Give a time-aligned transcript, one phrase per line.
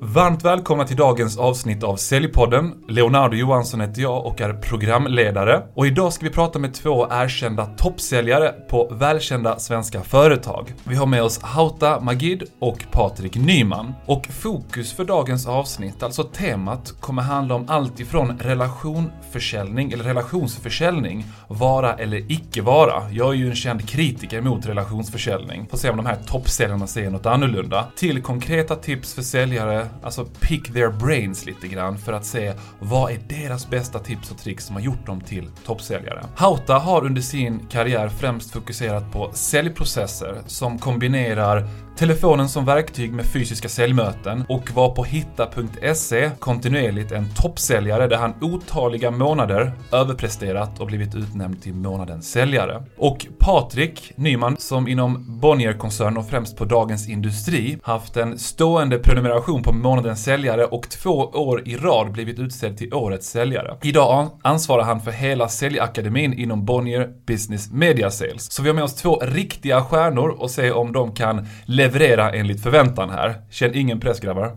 [0.00, 2.74] Varmt välkomna till dagens avsnitt av Säljpodden.
[2.88, 5.62] Leonardo Johansson heter jag och är programledare.
[5.74, 10.74] Och idag ska vi prata med två erkända toppsäljare på välkända svenska företag.
[10.84, 13.94] Vi har med oss Hauta Magid och Patrik Nyman.
[14.06, 21.26] Och fokus för dagens avsnitt, alltså temat, kommer handla om allt ifrån relationförsäljning, eller relationsförsäljning,
[21.48, 23.10] vara eller icke vara.
[23.10, 25.66] Jag är ju en känd kritiker mot relationsförsäljning.
[25.70, 27.86] Får se om de här toppsäljarna säger något annorlunda.
[27.96, 33.12] Till konkreta tips för säljare alltså pick their brains lite grann för att se vad
[33.12, 36.24] är deras bästa tips och tricks som har gjort dem till toppsäljare.
[36.36, 43.26] Hauta har under sin karriär främst fokuserat på säljprocesser som kombinerar telefonen som verktyg med
[43.26, 50.86] fysiska säljmöten och var på hitta.se kontinuerligt en toppsäljare där han otaliga månader överpresterat och
[50.86, 52.82] blivit utnämnd till månadens säljare.
[52.96, 59.62] Och Patrik Nyman, som inom Bonnier-koncernen och främst på Dagens Industri haft en stående prenumeration
[59.62, 63.76] på månadens säljare och två år i rad blivit utsedd till årets säljare.
[63.82, 68.52] Idag ansvarar han för hela säljakademin inom Bonnier Business Media Sales.
[68.52, 71.87] Så vi har med oss två riktiga stjärnor och se om de kan leverera
[72.32, 73.34] enligt förväntan här.
[73.50, 74.56] Känn ingen press grabbar.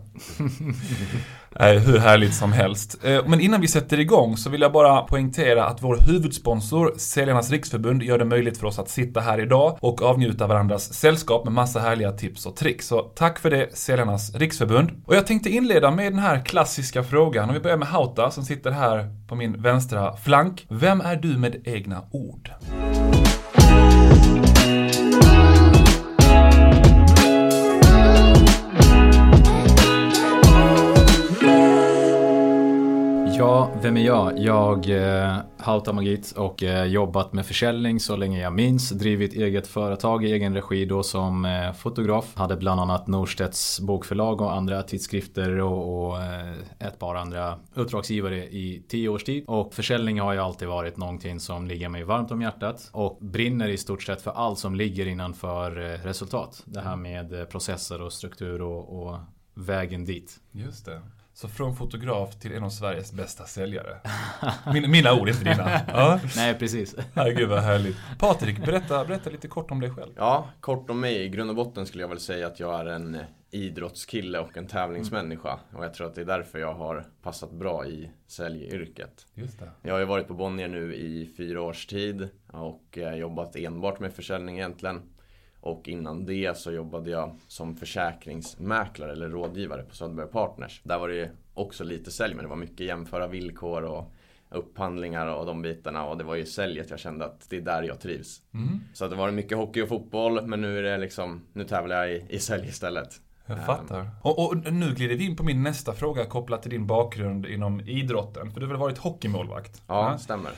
[1.60, 3.04] hur härligt som helst.
[3.04, 7.50] Eh, men innan vi sätter igång så vill jag bara poängtera att vår huvudsponsor, Säljarnas
[7.50, 11.52] Riksförbund, gör det möjligt för oss att sitta här idag och avnjuta varandras sällskap med
[11.52, 12.86] massa härliga tips och tricks.
[12.86, 14.90] Så tack för det, Säljarnas Riksförbund.
[15.06, 17.48] Och jag tänkte inleda med den här klassiska frågan.
[17.48, 20.66] Om vi börjar med Hauta som sitter här på min vänstra flank.
[20.68, 22.50] Vem är du med egna ord?
[33.42, 34.38] Ja, vem är jag?
[34.38, 38.90] Jag eh, Hauta Magit och eh, jobbat med försäljning så länge jag minns.
[38.90, 42.36] Drivit eget företag i egen regi då som eh, fotograf.
[42.36, 48.44] Hade bland annat Norstedts bokförlag och andra tidskrifter och, och eh, ett par andra uppdragsgivare
[48.44, 49.44] i tio års tid.
[49.46, 53.68] Och försäljning har ju alltid varit någonting som ligger mig varmt om hjärtat och brinner
[53.68, 56.62] i stort sett för allt som ligger innanför eh, resultat.
[56.64, 59.18] Det här med eh, processer och struktur och, och
[59.54, 60.40] vägen dit.
[60.52, 61.00] Just det.
[61.34, 63.96] Så från fotograf till en av Sveriges bästa säljare.
[64.72, 65.80] Min, mina ord, inte dina.
[65.88, 66.20] Ja.
[66.36, 66.96] Nej, precis.
[67.14, 67.96] Herregud vad härligt.
[68.18, 70.12] Patrik, berätta, berätta lite kort om dig själv.
[70.16, 71.24] Ja, kort om mig.
[71.24, 73.18] I grund och botten skulle jag väl säga att jag är en
[73.50, 75.48] idrottskille och en tävlingsmänniska.
[75.48, 75.78] Mm.
[75.78, 79.26] Och jag tror att det är därför jag har passat bra i säljyrket.
[79.34, 79.70] Just det.
[79.82, 84.00] Jag har ju varit på Bonnier nu i fyra års tid och eh, jobbat enbart
[84.00, 85.02] med försäljning egentligen.
[85.62, 90.80] Och innan det så jobbade jag som försäkringsmäklare eller rådgivare på Söderberg Partners.
[90.84, 94.12] Där var det också lite sälj men det var mycket jämföra villkor och
[94.50, 97.82] upphandlingar och de bitarna och det var ju säljet jag kände att det är där
[97.82, 98.42] jag trivs.
[98.54, 98.80] Mm.
[98.94, 102.12] Så det var mycket hockey och fotboll men nu är det liksom, nu tävlar jag
[102.12, 103.20] i, i sälj istället.
[103.46, 104.00] Jag fattar.
[104.00, 107.46] Um, och, och, nu glider vi in på min nästa fråga kopplat till din bakgrund
[107.46, 108.50] inom idrotten.
[108.50, 109.82] För du har väl varit hockeymålvakt?
[109.86, 110.18] Ja, ja?
[110.18, 110.52] stämmer.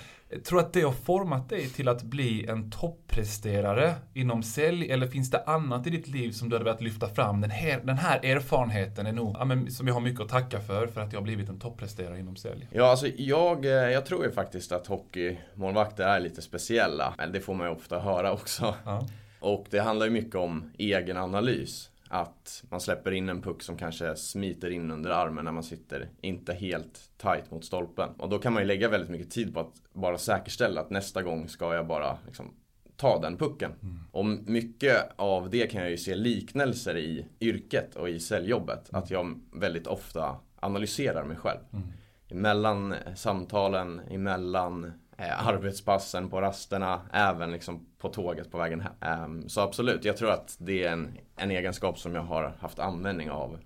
[0.44, 4.90] Tror att det har format dig till att bli en toppresterare inom sälj?
[4.90, 7.40] Eller finns det annat i ditt liv som du hade velat lyfta fram?
[7.40, 10.60] Den här, den här erfarenheten är nog, ja, men, som jag har mycket att tacka
[10.60, 12.68] för, för att jag har blivit en toppresterare inom sälj.
[12.72, 17.14] Ja, alltså jag, eh, jag tror ju faktiskt att hockeymålvakter är lite speciella.
[17.32, 18.74] Det får man ju ofta höra också.
[18.84, 19.06] Ja.
[19.40, 23.76] Och det handlar ju mycket om egen analys att man släpper in en puck som
[23.76, 28.08] kanske smiter in under armen när man sitter inte helt tight mot stolpen.
[28.18, 31.22] Och då kan man ju lägga väldigt mycket tid på att bara säkerställa att nästa
[31.22, 32.54] gång ska jag bara liksom
[32.96, 33.72] ta den pucken.
[33.82, 33.98] Mm.
[34.10, 38.92] Och mycket av det kan jag ju se liknelser i yrket och i säljjobbet.
[38.92, 39.02] Mm.
[39.02, 41.60] Att jag väldigt ofta analyserar mig själv.
[41.72, 41.84] Mm.
[42.28, 49.22] Emellan samtalen, emellan eh, arbetspassen på rasterna, även liksom på tåget på vägen hem.
[49.22, 52.78] Um, så absolut, jag tror att det är en, en egenskap som jag har haft
[52.78, 53.58] användning av.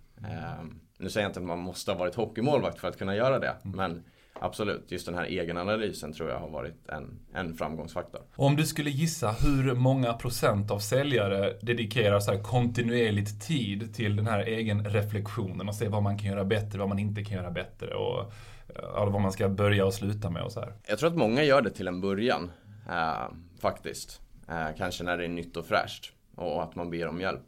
[0.60, 3.38] Um, nu säger jag inte att man måste ha varit hockeymålvakt för att kunna göra
[3.38, 3.76] det, mm.
[3.76, 4.04] men
[4.40, 8.20] Absolut, just den här egenanalysen tror jag har varit en, en framgångsfaktor.
[8.36, 14.26] Om du skulle gissa hur många procent av säljare dedikerar så kontinuerligt tid till den
[14.26, 17.50] här egen reflektionen och se vad man kan göra bättre, vad man inte kan göra
[17.50, 18.32] bättre och
[18.74, 20.72] ja, vad man ska börja och sluta med och så här.
[20.86, 22.50] Jag tror att många gör det till en början,
[22.88, 24.20] äh, faktiskt.
[24.48, 27.46] Äh, kanske när det är nytt och fräscht och att man ber om hjälp.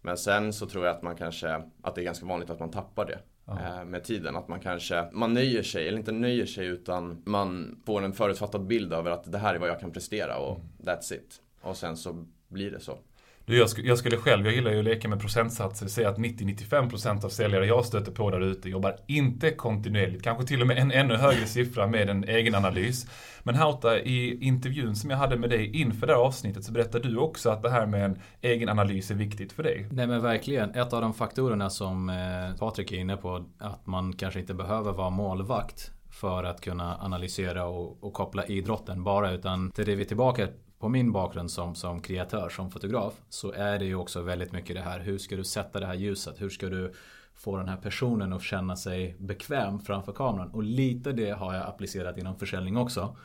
[0.00, 2.70] Men sen så tror jag att man kanske, att det är ganska vanligt att man
[2.70, 3.18] tappar det.
[3.48, 4.36] Äh, med tiden.
[4.36, 8.66] Att man kanske, man nöjer sig, eller inte nöjer sig utan man får en förutfattad
[8.66, 10.68] bild över att det här är vad jag kan prestera och mm.
[10.78, 11.42] that's it.
[11.60, 12.98] Och sen så blir det så.
[13.46, 16.18] Du, jag, sk jag skulle själv, jag gillar ju att leka med procentsatser, säga att
[16.18, 20.22] 90-95% av säljare jag stöter på där ute jobbar inte kontinuerligt.
[20.22, 23.06] Kanske till och med en ännu högre siffra med en egen analys.
[23.42, 27.08] Men Hauta, i intervjun som jag hade med dig inför det här avsnittet så berättade
[27.08, 29.86] du också att det här med en egen analys är viktigt för dig.
[29.90, 30.70] Nej men verkligen.
[30.70, 34.92] Ett av de faktorerna som eh, Patrik är inne på, att man kanske inte behöver
[34.92, 40.04] vara målvakt för att kunna analysera och, och koppla idrotten bara utan det är vi
[40.04, 40.48] tillbaka
[40.84, 44.76] på min bakgrund som, som kreatör, som fotograf så är det ju också väldigt mycket
[44.76, 46.40] det här hur ska du sätta det här ljuset?
[46.40, 46.92] Hur ska du
[47.34, 50.50] få den här personen att känna sig bekväm framför kameran?
[50.50, 53.16] Och lite det har jag applicerat inom försäljning också.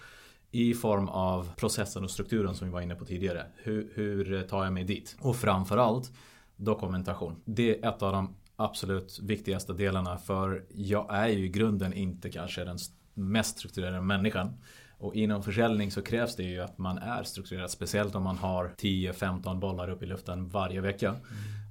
[0.52, 3.46] I form av processen och strukturen som vi var inne på tidigare.
[3.56, 5.18] Hur, hur tar jag mig dit?
[5.22, 6.12] Och framförallt
[6.56, 7.42] dokumentation.
[7.46, 12.30] Det är ett av de absolut viktigaste delarna för jag är ju i grunden inte
[12.30, 12.78] kanske den
[13.14, 14.54] mest strukturerade människan.
[15.00, 17.72] Och inom försäljning så krävs det ju att man är strukturerad.
[17.72, 21.10] Speciellt om man har 10-15 bollar upp i luften varje vecka.
[21.10, 21.22] Mm.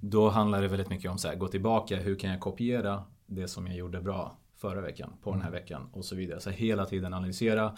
[0.02, 1.96] Då handlar det väldigt mycket om att gå tillbaka.
[1.96, 5.60] Hur kan jag kopiera det som jag gjorde bra förra veckan på den här mm.
[5.60, 6.40] veckan och så vidare.
[6.40, 7.76] Så hela tiden analysera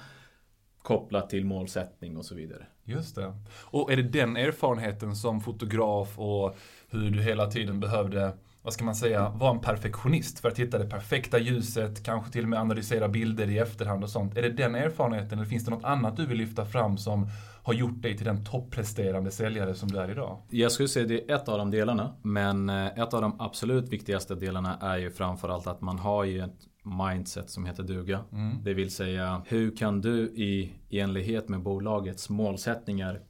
[0.83, 2.67] kopplat till målsättning och så vidare.
[2.85, 3.35] Just det.
[3.65, 6.57] Och är det den erfarenheten som fotograf och
[6.91, 8.33] hur du hela tiden behövde
[8.63, 12.43] vad ska man säga, vara en perfektionist för att hitta det perfekta ljuset, kanske till
[12.43, 14.37] och med analysera bilder i efterhand och sånt.
[14.37, 17.29] Är det den erfarenheten eller finns det något annat du vill lyfta fram som
[17.63, 20.39] har gjort dig till den toppresterande säljare som du är idag?
[20.51, 22.15] Jag skulle säga det är ett av de delarna.
[22.23, 26.41] Men eh, ett av de absolut viktigaste delarna är ju framförallt att man har ju
[26.41, 28.21] ett mindset som heter duga.
[28.33, 28.65] Mm.
[28.65, 33.21] Det vill säga hur kan du i enlighet med bolagets målsättningar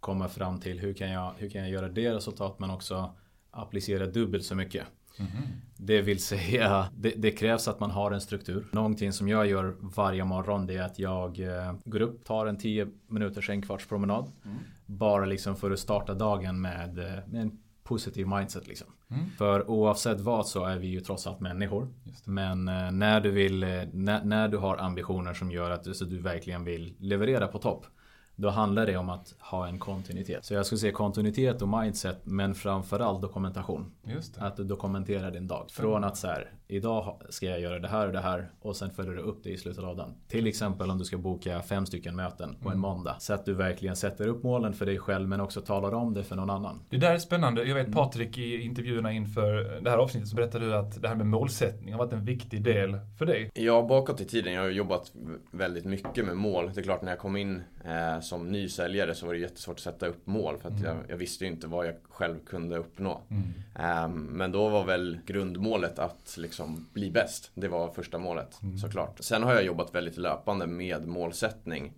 [0.00, 3.14] komma fram till hur kan jag, hur kan jag göra det resultat men också
[3.54, 4.86] applicera dubbelt så mycket.
[5.18, 5.42] Mm -hmm.
[5.76, 8.66] Det vill säga, det, det, krävs att man har en struktur.
[8.72, 12.58] Någonting som jag gör varje morgon det är att jag eh, går upp, tar en
[12.58, 14.32] 10 minuters en kvarts promenad.
[14.44, 14.56] Mm.
[14.86, 18.66] Bara liksom för att starta dagen med, eh, med en positiv mindset.
[18.66, 18.86] Liksom.
[19.10, 19.30] Mm.
[19.38, 21.88] För oavsett vad så är vi ju trots allt människor.
[22.24, 23.60] Men eh, när du vill,
[23.92, 27.86] när, när, du har ambitioner som gör att så du verkligen vill leverera på topp.
[28.36, 30.44] Då handlar det om att ha en kontinuitet.
[30.44, 33.92] Så jag skulle säga kontinuitet och mindset men framförallt dokumentation.
[34.38, 35.66] Att du dokumenterar din dag.
[35.70, 38.90] Från att så här, idag ska jag göra det här och det här och sen
[38.90, 40.14] följer du upp det i slutet av dagen.
[40.28, 42.80] Till exempel om du ska boka fem stycken möten på en mm.
[42.80, 43.16] måndag.
[43.18, 46.24] Så att du verkligen sätter upp målen för dig själv men också talar om det
[46.24, 46.80] för någon annan.
[46.90, 47.64] Det där är spännande.
[47.64, 47.94] Jag vet mm.
[47.94, 51.92] Patrik i intervjuerna inför det här avsnittet så berättade du att det här med målsättning
[51.92, 53.50] har varit en viktig del för dig.
[53.54, 54.52] Ja, bakåt i tiden.
[54.52, 55.12] Jag har jobbat
[55.50, 56.70] väldigt mycket med mål.
[56.74, 59.76] Det är klart när jag kom in eh, som ny säljare så var det jättesvårt
[59.76, 60.84] att sätta upp mål för att mm.
[60.84, 63.20] jag, jag, visste ju inte vad jag själv kunde uppnå.
[63.28, 63.42] Mm.
[63.74, 67.50] Eh, men då var väl grundmålet att liksom bli bäst.
[67.54, 68.78] Det var första målet mm.
[68.78, 69.18] såklart.
[69.20, 71.92] Sen har jag jobbat väldigt löpande med målsättning.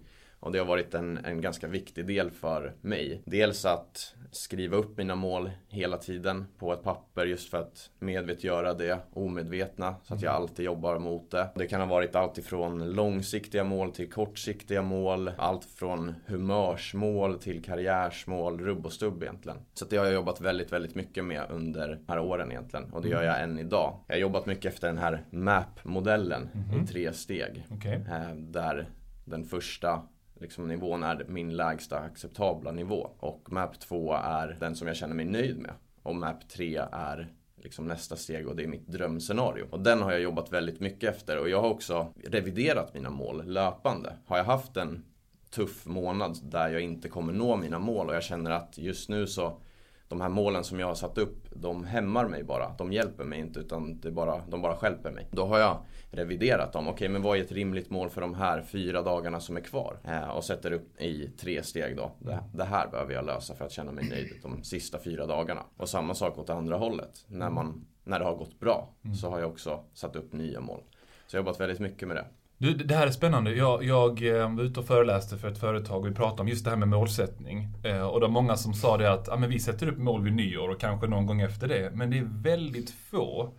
[0.46, 3.22] Och det har varit en, en ganska viktig del för mig.
[3.24, 8.74] Dels att skriva upp mina mål hela tiden på ett papper just för att medvetgöra
[8.74, 10.42] det omedvetna så att jag mm.
[10.42, 11.48] alltid jobbar mot det.
[11.54, 15.30] Det kan ha varit allt ifrån långsiktiga mål till kortsiktiga mål.
[15.38, 19.58] Allt från humörsmål till karriärsmål, rubb och stubb egentligen.
[19.74, 23.02] Så det har jag jobbat väldigt, väldigt mycket med under de här åren egentligen och
[23.02, 24.00] det gör jag än idag.
[24.06, 26.74] Jag har jobbat mycket efter den här MAP-modellen mm -hmm.
[26.74, 26.86] i mhm.
[26.86, 27.66] tre steg.
[27.70, 27.94] Okay.
[27.94, 28.88] Eh, där
[29.24, 30.02] den första
[30.40, 33.10] liksom, nivån är min lägsta acceptabla nivå.
[33.18, 35.72] Och MAP 2 är den som jag känner mig nöjd med.
[36.02, 39.66] Och MAP 3 är liksom nästa steg och det är mitt drömscenario.
[39.70, 43.42] Och den har jag jobbat väldigt mycket efter och jag har också reviderat mina mål
[43.46, 44.12] löpande.
[44.26, 45.04] Har jag haft en
[45.50, 49.26] tuff månad där jag inte kommer nå mina mål och jag känner att just nu
[49.26, 49.60] så
[50.08, 52.74] de här målen som jag har satt upp, de hämmar mig bara.
[52.78, 55.28] De hjälper mig inte utan det bara, de bara skälper mig.
[55.30, 55.78] Då har jag
[56.10, 56.88] reviderat dem.
[56.88, 59.60] Okej, okay, men vad är ett rimligt mål för de här fyra dagarna som är
[59.60, 59.98] kvar?
[60.04, 62.10] Eh, och sätter upp i tre steg då.
[62.18, 65.62] Det, det, här behöver jag lösa för att känna mig nöjd de sista fyra dagarna.
[65.76, 67.24] Och samma sak åt andra hållet.
[67.26, 69.16] När, man, när det har gått bra mm.
[69.16, 70.80] så har jag också satt upp nya mål.
[71.26, 72.26] Så jag har jobbat väldigt mycket med det.
[72.58, 73.54] Du, det här är spännande.
[73.54, 76.64] Jag, jag eh, var ute och föreläste för ett företag och vi pratade om just
[76.64, 77.68] det här med målsättning.
[77.84, 80.22] Eh, och det var många som sa det att ah, men vi sätter upp mål
[80.22, 81.90] vid nyår och kanske någon gång efter det.
[81.94, 83.52] Men det är väldigt få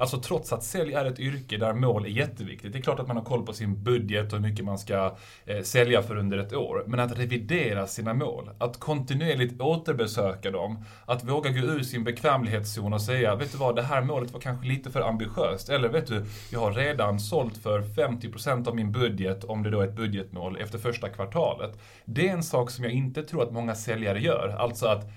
[0.00, 2.72] Alltså trots att sälj är ett yrke där mål är jätteviktigt.
[2.72, 5.16] Det är klart att man har koll på sin budget och hur mycket man ska
[5.46, 6.84] eh, sälja för under ett år.
[6.86, 12.92] Men att revidera sina mål, att kontinuerligt återbesöka dem, att våga gå ur sin bekvämlighetszon
[12.92, 15.68] och säga, vet du vad, det här målet var kanske lite för ambitiöst.
[15.68, 19.80] Eller vet du, jag har redan sålt för 50% av min budget, om det då
[19.80, 21.78] är ett budgetmål, efter första kvartalet.
[22.04, 24.48] Det är en sak som jag inte tror att många säljare gör.
[24.58, 25.10] Alltså att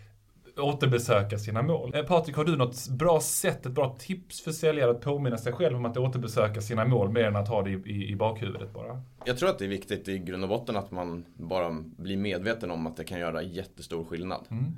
[0.58, 1.96] återbesöka sina mål.
[1.96, 5.54] Eh, Patrik, har du något bra sätt, ett bra tips för säljare att påminna sig
[5.54, 8.74] själv om att återbesöka sina mål mer än att ha det i, i, i bakhuvudet
[8.74, 9.02] bara?
[9.26, 12.72] Jag tror att det är viktigt i grund och botten att man bara blir medveten
[12.72, 14.48] om att det kan göra jättestor skillnad.
[14.50, 14.76] Mm.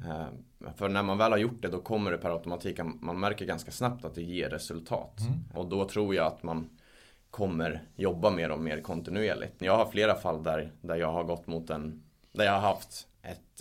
[0.75, 3.72] För när man väl har gjort det då kommer det per automatik, man märker ganska
[3.72, 5.20] snabbt att det ger resultat.
[5.20, 5.39] Mm.
[5.53, 6.70] Och då tror jag att man
[7.30, 9.62] kommer jobba med dem mer kontinuerligt.
[9.62, 13.08] Jag har flera fall där, där jag har gått mot en, där jag har haft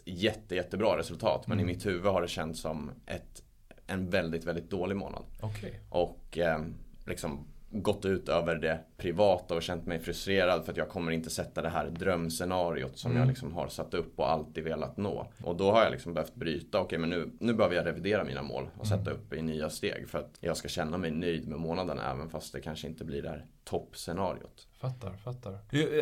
[0.04, 1.46] jätte, jättebra resultat.
[1.46, 1.70] Men mm.
[1.70, 3.42] i mitt huvud har det känts som ett,
[3.86, 5.24] en väldigt, väldigt dålig månad.
[5.42, 5.72] Okay.
[5.88, 6.64] Och eh,
[7.06, 11.30] liksom gått ut över det privata och känt mig frustrerad för att jag kommer inte
[11.30, 13.20] sätta det här drömscenariot som mm.
[13.20, 15.26] jag liksom har satt upp och alltid velat nå.
[15.44, 18.24] Och då har jag liksom behövt bryta, okej okay, men nu, nu behöver jag revidera
[18.24, 19.12] mina mål och sätta mm.
[19.12, 22.52] upp i nya steg för att jag ska känna mig nöjd med månaden även fast
[22.52, 24.68] det kanske inte blir det här toppscenariot.
[24.80, 25.58] Fattar, fattar.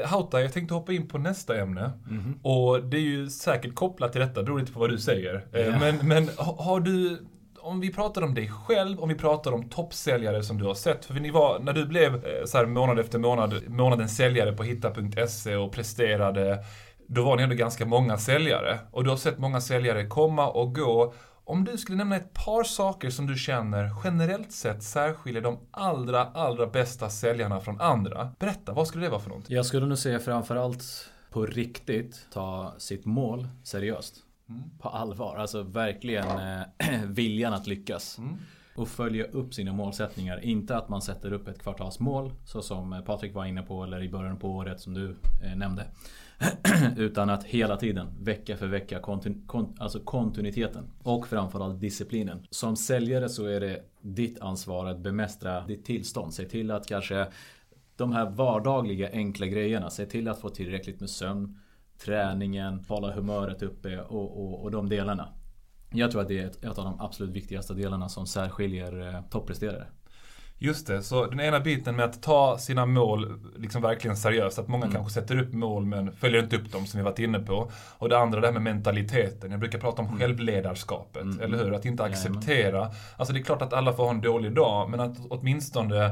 [0.07, 1.91] Hauta, jag tänkte hoppa in på nästa ämne.
[2.11, 2.41] Mm.
[2.43, 5.47] Och det är ju säkert kopplat till detta, beror lite på vad du säger.
[5.55, 5.81] Yeah.
[5.81, 7.19] Men, men har du
[7.63, 11.05] om vi pratar om dig själv, om vi pratar om toppsäljare som du har sett.
[11.05, 14.63] För ni var, när du blev eh, så här månad efter månad, månadens säljare på
[14.63, 16.65] hitta.se och presterade,
[17.07, 18.79] då var ni ändå ganska många säljare.
[18.91, 21.15] Och du har sett många säljare komma och gå.
[21.45, 26.25] Om du skulle nämna ett par saker som du känner generellt sett särskiljer de allra,
[26.25, 28.31] allra bästa säljarna från andra.
[28.39, 29.57] Berätta, vad skulle det vara för någonting?
[29.57, 34.17] Jag skulle nog säga framförallt på riktigt ta sitt mål seriöst.
[34.51, 34.63] Mm.
[34.79, 36.63] På allvar, alltså verkligen eh,
[37.07, 38.19] viljan att lyckas.
[38.19, 38.37] Mm.
[38.75, 40.45] Och följa upp sina målsättningar.
[40.45, 44.09] Inte att man sätter upp ett kvartalsmål så som Patrik var inne på eller i
[44.09, 45.87] början på året som du eh, nämnde.
[46.97, 50.85] Utan att hela tiden, vecka för vecka, kontinu kont alltså kontinuiteten.
[51.03, 52.47] Och framförallt disciplinen.
[52.51, 56.35] Som säljare så är det ditt ansvar att bemästra ditt tillstånd.
[56.35, 57.27] Se till att kanske
[57.97, 59.91] de här vardagliga enkla grejerna.
[59.91, 61.59] Se till att få tillräckligt med sömn
[62.05, 65.29] träningen, hålla humöret uppe och, och, och de delarna.
[65.93, 69.23] Jag tror att det är ett, ett av de absolut viktigaste delarna som särskiljer eh,
[69.31, 69.87] toppresterare.
[70.63, 74.59] Just det, så den ena biten med att ta sina mål liksom verkligen seriöst.
[74.59, 74.95] Att många mm.
[74.95, 77.71] kanske sätter upp mål men följer inte upp dem som vi varit inne på.
[77.99, 79.51] Och det andra det här med mentaliteten.
[79.51, 80.21] Jag brukar prata om mm.
[80.21, 81.41] självledarskapet, mm.
[81.41, 81.75] eller hur?
[81.75, 82.91] Att inte acceptera.
[83.17, 86.11] Alltså det är klart att alla får ha en dålig dag, men att åtminstone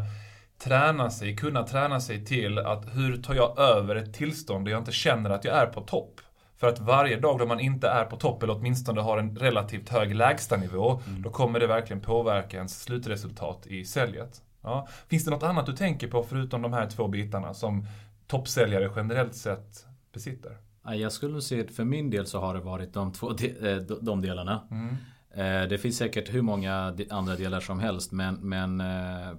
[0.59, 4.81] träna sig, kunna träna sig till att hur tar jag över ett tillstånd där jag
[4.81, 6.21] inte känner att jag är på topp?
[6.57, 9.89] För att varje dag då man inte är på topp eller åtminstone har en relativt
[9.89, 11.23] hög lägstanivå, mm.
[11.23, 14.43] då kommer det verkligen påverka ens slutresultat i säljet.
[14.63, 14.89] Ja.
[15.09, 17.87] Finns det något annat du tänker på förutom de här två bitarna som
[18.27, 20.57] toppsäljare generellt sett besitter?
[20.83, 23.77] Jag skulle säga att för min del så har det varit de två de, eh,
[23.77, 24.69] de delarna.
[24.71, 24.97] Mm.
[25.35, 29.37] Eh, det finns säkert hur många andra delar som helst men, men eh,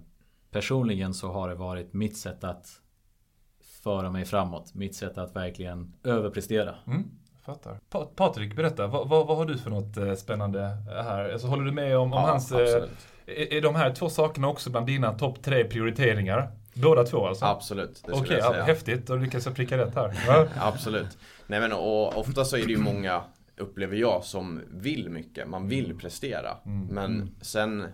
[0.52, 2.68] Personligen så har det varit mitt sätt att
[3.84, 4.74] föra mig framåt.
[4.74, 6.76] Mitt sätt att verkligen överprestera.
[6.88, 7.04] Mm,
[7.46, 7.80] fattar.
[7.90, 8.88] Pa Patrik, berätta.
[8.88, 11.32] Vad, vad, vad, har du för något eh, spännande här?
[11.32, 12.52] Alltså, håller du med om, om ja, hans...
[12.52, 12.84] Eh,
[13.26, 16.52] är, är de här två sakerna också bland dina topp tre prioriteringar?
[16.74, 17.46] Båda två alltså?
[17.46, 19.08] Absolut, det Okej, okay, häftigt.
[19.08, 20.50] Då lyckas jag pricka rätt här.
[20.60, 21.18] Absolut.
[21.48, 23.22] Nej men och ofta så är det ju många
[23.60, 25.48] upplever jag som vill mycket.
[25.48, 25.98] Man vill mm.
[25.98, 26.58] prestera.
[26.66, 26.88] Mm.
[26.88, 27.30] Men mm.
[27.42, 27.86] sen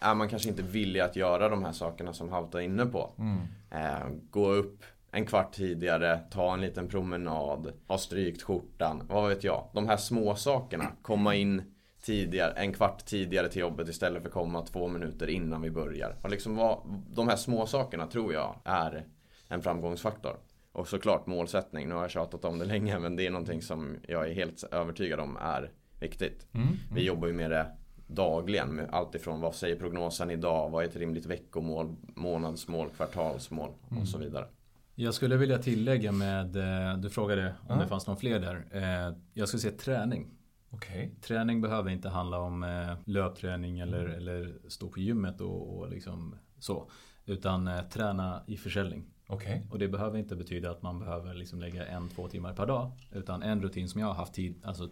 [0.00, 3.12] är man kanske inte villig att göra de här sakerna som Hauta är inne på.
[3.18, 3.38] Mm.
[3.70, 9.44] Eh, gå upp en kvart tidigare, ta en liten promenad, ha strykt skjortan, vad vet
[9.44, 9.68] jag.
[9.72, 11.62] De här små sakerna, komma in
[12.02, 16.16] tidigare, en kvart tidigare till jobbet istället för att komma två minuter innan vi börjar.
[16.22, 19.04] Och liksom vad, de här små sakerna tror jag är
[19.48, 20.36] en framgångsfaktor.
[20.76, 23.96] Och såklart målsättning, nu har jag tjatat om det länge men det är någonting som
[24.08, 26.46] jag är helt övertygad om är viktigt.
[26.52, 26.78] Mm, mm.
[26.94, 27.66] Vi jobbar ju med det
[28.06, 33.70] dagligen med allt ifrån vad säger prognosen idag, vad är ett rimligt veckomål, månadsmål, kvartalsmål
[33.86, 34.06] och mm.
[34.06, 34.46] så vidare.
[34.94, 38.66] Jag skulle vilja tillägga med, eh, du frågade om det fanns någon fler där.
[38.70, 40.30] Eh, jag skulle säga träning.
[40.70, 41.10] Okay.
[41.20, 46.34] Träning behöver inte handla om eh, löpträning eller, eller stå på gymmet och, och liksom
[46.58, 46.90] så.
[47.26, 49.04] Utan träna i försäljning.
[49.28, 49.60] Okay.
[49.70, 52.90] Och det behöver inte betyda att man behöver liksom lägga en, två timmar per dag.
[53.12, 54.88] Utan en rutin som jag har haft tid, alltså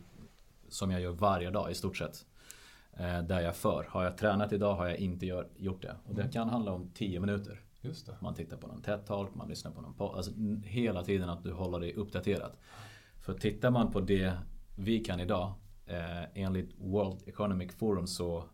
[0.68, 2.26] som jag gör varje dag i stort sett.
[2.92, 3.86] Eh, där jag för.
[3.88, 5.96] Har jag tränat idag har jag inte gör, gjort det.
[6.04, 6.32] Och det mm.
[6.32, 7.60] kan handla om 10 minuter.
[8.20, 10.16] Man tittar på någon TED-talk, man lyssnar på någon podd.
[10.16, 10.32] Alltså,
[10.64, 12.52] hela tiden att du håller dig uppdaterad.
[13.20, 14.32] För tittar man på det
[14.76, 15.52] vi kan idag.
[15.86, 18.44] Eh, enligt World Economic Forum så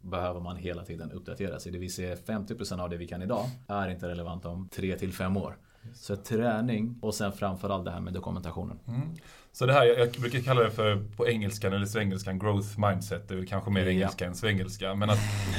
[0.00, 1.72] behöver man hela tiden uppdatera sig.
[1.72, 5.36] Det vill säga 50% av det vi kan idag är inte relevant om 3 5
[5.36, 5.56] år.
[5.94, 8.78] Så träning och sen framförallt det här med dokumentationen.
[8.88, 9.00] Mm.
[9.52, 13.28] Så det här, jag brukar kalla det för på engelskan eller svengelskan growth mindset.
[13.28, 14.94] Det är väl kanske mer engelska än svengelska.
[14.94, 15.18] Men att,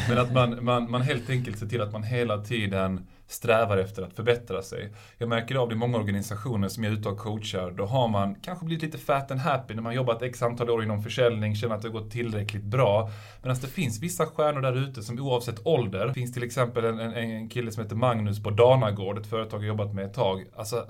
[0.10, 4.04] men att man, man, man helt enkelt ser till att man hela tiden strävar efter
[4.04, 4.94] att förbättra sig.
[5.18, 7.72] Jag märker av det i många organisationer som jag är ute och coachar.
[7.72, 10.84] Då har man kanske blivit lite fat and happy när man jobbat x antal år
[10.84, 13.12] inom försäljning, känner att det har gått tillräckligt bra.
[13.42, 17.00] Medan det finns vissa stjärnor där ute som oavsett ålder, det finns till exempel en,
[17.00, 20.46] en, en kille som heter Magnus på Danagård, ett företag jag jobbat med ett tag.
[20.56, 20.86] Alltså,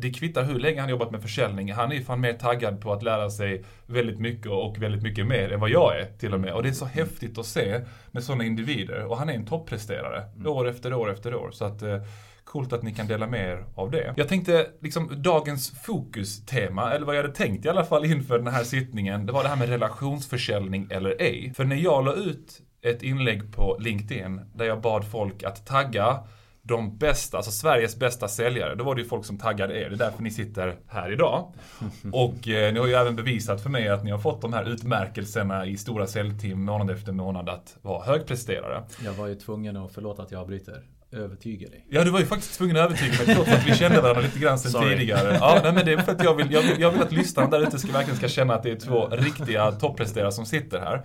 [0.00, 1.72] det kvittar hur länge han jobbat med försäljning.
[1.72, 5.52] Han är fan mer taggad på att lära sig väldigt mycket och väldigt mycket mer
[5.52, 6.52] än vad jag är till och med.
[6.52, 9.04] Och det är så häftigt att se med sådana individer.
[9.04, 10.46] Och han är en toppresterare mm.
[10.46, 11.50] år efter år efter år.
[11.50, 12.02] Så att eh,
[12.44, 14.14] Coolt att ni kan dela med er av det.
[14.16, 18.46] Jag tänkte liksom dagens fokustema, eller vad jag hade tänkt i alla fall inför den
[18.46, 21.52] här sittningen, det var det här med relationsförsäljning eller ej.
[21.56, 26.18] För när jag la ut ett inlägg på LinkedIn där jag bad folk att tagga
[26.62, 28.74] de bästa, alltså Sveriges bästa säljare.
[28.74, 29.88] Då var det ju folk som taggade er.
[29.88, 31.52] Det är därför ni sitter här idag.
[32.12, 34.64] Och eh, ni har ju även bevisat för mig att ni har fått de här
[34.70, 38.82] utmärkelserna i stora säljteam månad efter månad att vara högpresterare.
[39.04, 41.86] Jag var ju tvungen att, förlåt att jag avbryter, övertyga dig.
[41.88, 44.38] Ja, du var ju faktiskt tvungen att övertyga mig trots att vi kände varandra lite
[44.38, 44.96] grann sen Sorry.
[44.96, 45.36] tidigare.
[45.40, 47.50] Ja, nej, men det är för att jag vill, jag vill, jag vill att lyssnarna
[47.50, 51.02] där ute ska verkligen ska känna att det är två riktiga toppresterare som sitter här.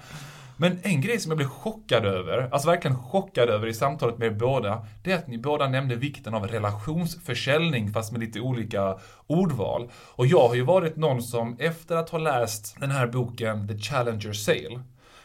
[0.58, 4.26] Men en grej som jag blev chockad över, alltså verkligen chockad över i samtalet med
[4.26, 8.98] er båda, det är att ni båda nämnde vikten av relationsförsäljning fast med lite olika
[9.28, 9.90] ordval.
[9.94, 13.78] Och jag har ju varit någon som efter att ha läst den här boken The
[13.78, 14.80] Challenger Sale,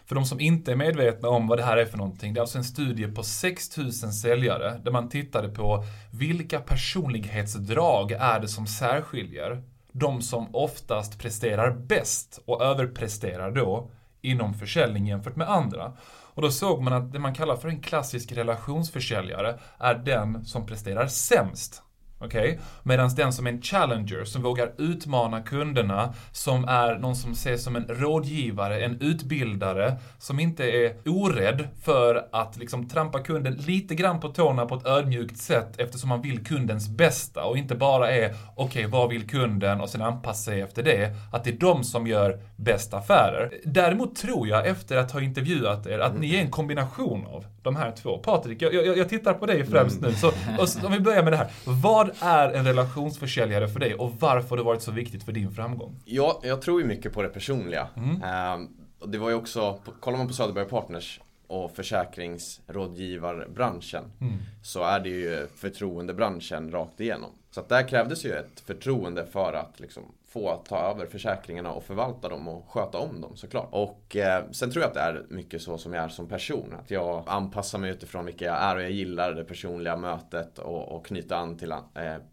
[0.06, 2.42] för de som inte är medvetna om vad det här är för någonting, det är
[2.42, 8.66] alltså en studie på 6000 säljare där man tittade på vilka personlighetsdrag är det som
[8.66, 13.90] särskiljer de som oftast presterar bäst och överpresterar då
[14.22, 15.92] inom försäljning jämfört med andra.
[16.34, 20.66] Och då såg man att det man kallar för en klassisk relationsförsäljare är den som
[20.66, 21.82] presterar sämst
[22.20, 22.58] Okay?
[22.82, 27.64] Medan den som är en challenger, som vågar utmana kunderna, som är någon som ses
[27.64, 33.94] som en rådgivare, en utbildare, som inte är orädd för att liksom trampa kunden lite
[33.94, 38.10] grann på tårna på ett ödmjukt sätt eftersom man vill kundens bästa och inte bara
[38.10, 41.16] är okej, okay, vad vill kunden och sen anpassa sig efter det.
[41.32, 43.52] Att det är de som gör bäst affärer.
[43.64, 47.76] Däremot tror jag efter att ha intervjuat er att ni är en kombination av de
[47.76, 48.18] här två.
[48.18, 50.10] Patrik, jag, jag, jag tittar på dig främst mm.
[50.10, 50.16] nu.
[50.16, 50.32] Så,
[50.66, 51.50] så, om vi börjar med det här.
[51.64, 55.50] Vad är en relationsförsäljare för dig och varför har det varit så viktigt för din
[55.50, 55.96] framgång?
[56.04, 57.88] Ja, jag tror ju mycket på det personliga.
[57.96, 58.68] Mm.
[58.98, 64.38] Och det var ju också, kollar man på Söderberg Partners och försäkringsrådgivarbranschen mm.
[64.62, 67.30] så är det ju förtroendebranschen rakt igenom.
[67.50, 71.84] Så att där krävdes ju ett förtroende för att liksom få ta över försäkringarna och
[71.84, 73.68] förvalta dem och sköta om dem såklart.
[73.70, 76.74] Och eh, sen tror jag att det är mycket så som jag är som person.
[76.82, 80.88] Att jag anpassar mig utifrån vilka jag är och jag gillar det personliga mötet och,
[80.88, 81.78] och knyta an till eh,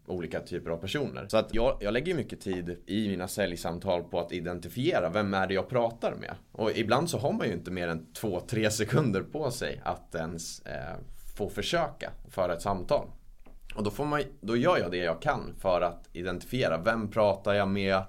[0.06, 1.26] olika typer av personer.
[1.28, 5.46] Så att jag, jag lägger mycket tid i mina säljsamtal på att identifiera vem är
[5.46, 6.34] det jag pratar med.
[6.52, 10.14] Och ibland så har man ju inte mer än två, tre sekunder på sig att
[10.14, 10.96] ens eh,
[11.36, 13.06] få försöka föra ett samtal.
[13.78, 17.54] Och då, får man, då gör jag det jag kan för att identifiera vem pratar
[17.54, 18.02] jag med.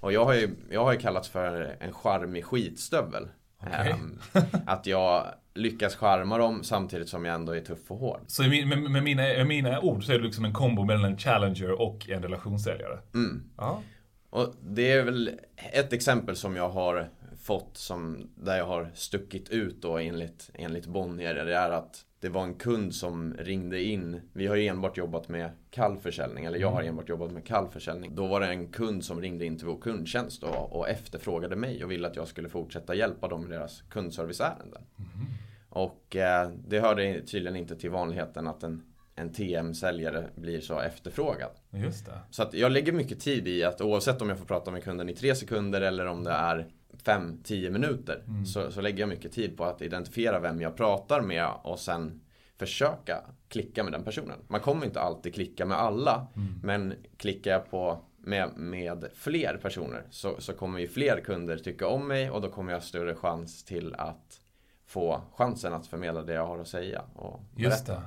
[0.00, 3.28] Och jag har ju, jag har ju kallats för en charmig skitstövel.
[3.62, 3.92] Okay.
[3.92, 4.20] Um,
[4.66, 8.20] att jag lyckas charma dem samtidigt som jag ändå är tuff och hård.
[8.26, 11.04] Så med, med, med mina, med mina ord så är du liksom en kombo mellan
[11.04, 12.98] en challenger och en relationssäljare?
[13.14, 13.44] Mm.
[13.56, 13.82] Ja.
[14.30, 17.08] Och det är väl ett exempel som jag har
[17.44, 21.34] fått som där jag har stuckit ut då enligt, enligt Bonnier.
[21.34, 24.20] Det är att det var en kund som ringde in.
[24.32, 26.88] Vi har ju enbart jobbat med kallförsäljning, eller jag har mm.
[26.88, 28.14] enbart jobbat med kallförsäljning.
[28.14, 31.84] Då var det en kund som ringde in till vår kundtjänst och, och efterfrågade mig
[31.84, 34.82] och ville att jag skulle fortsätta hjälpa dem med deras kundserviceärenden.
[34.98, 35.26] Mm.
[35.68, 38.82] Och eh, det hörde tydligen inte till vanligheten att en,
[39.14, 41.50] en TM-säljare blir så efterfrågad.
[41.70, 42.18] Just det.
[42.30, 45.08] Så att jag lägger mycket tid i att oavsett om jag får prata med kunden
[45.08, 46.68] i tre sekunder eller om det är
[47.04, 48.46] 5-10 minuter mm.
[48.46, 52.20] så, så lägger jag mycket tid på att identifiera vem jag pratar med och sen
[52.56, 54.38] försöka klicka med den personen.
[54.48, 56.60] Man kommer inte alltid klicka med alla mm.
[56.62, 61.88] men klickar jag på med, med fler personer så, så kommer ju fler kunder tycka
[61.88, 64.40] om mig och då kommer jag ha större chans till att
[64.86, 67.02] få chansen att förmedla det jag har att säga.
[67.14, 68.02] Och Just det.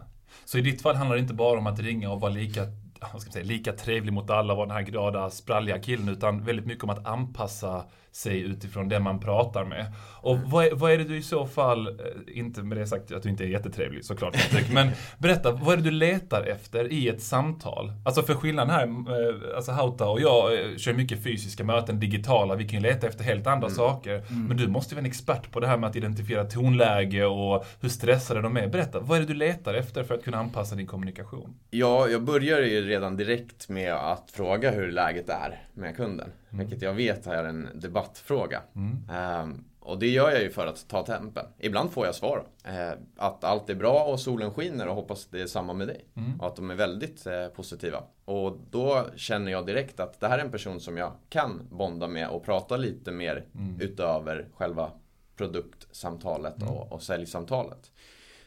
[0.46, 2.62] Så i ditt fall handlar det inte bara om att ringa och vara lika
[3.00, 6.44] vad ska man säga, lika trevlig mot alla, vara den här glada, spralliga killen, utan
[6.44, 9.86] väldigt mycket om att anpassa sig utifrån det man pratar med.
[10.22, 11.94] Och vad är, vad är det du i så fall, eh,
[12.40, 15.78] inte med det sagt att du inte är jättetrevlig såklart Patrik, men berätta, vad är
[15.78, 17.92] det du letar efter i ett samtal?
[18.06, 22.56] Alltså för skillnaden här, eh, alltså Hauta och jag eh, kör mycket fysiska möten, digitala,
[22.56, 23.76] vi kan ju leta efter helt andra mm.
[23.76, 24.14] saker.
[24.14, 24.46] Mm.
[24.46, 27.66] Men du måste ju vara en expert på det här med att identifiera tonläge och
[27.82, 28.68] hur stressade de är.
[28.68, 31.56] Berätta, vad är det du letar efter för att kunna anpassa din kommunikation?
[31.70, 36.30] Ja, jag börjar i redan direkt med att fråga hur läget är med kunden.
[36.50, 36.66] Mm.
[36.66, 38.62] Vilket jag vet är en debattfråga.
[38.76, 39.10] Mm.
[39.42, 41.46] Um, och det gör jag ju för att ta tempen.
[41.60, 42.48] Ibland får jag svar.
[42.64, 46.06] Eh, att allt är bra och solen skiner och hoppas det är samma med dig.
[46.16, 46.40] Mm.
[46.40, 48.04] Och att de är väldigt eh, positiva.
[48.26, 52.08] Och då känner jag direkt att det här är en person som jag kan bonda
[52.08, 53.82] med och prata lite mer mm.
[53.82, 54.92] utöver själva
[55.36, 56.74] produktsamtalet mm.
[56.74, 57.92] och, och säljsamtalet.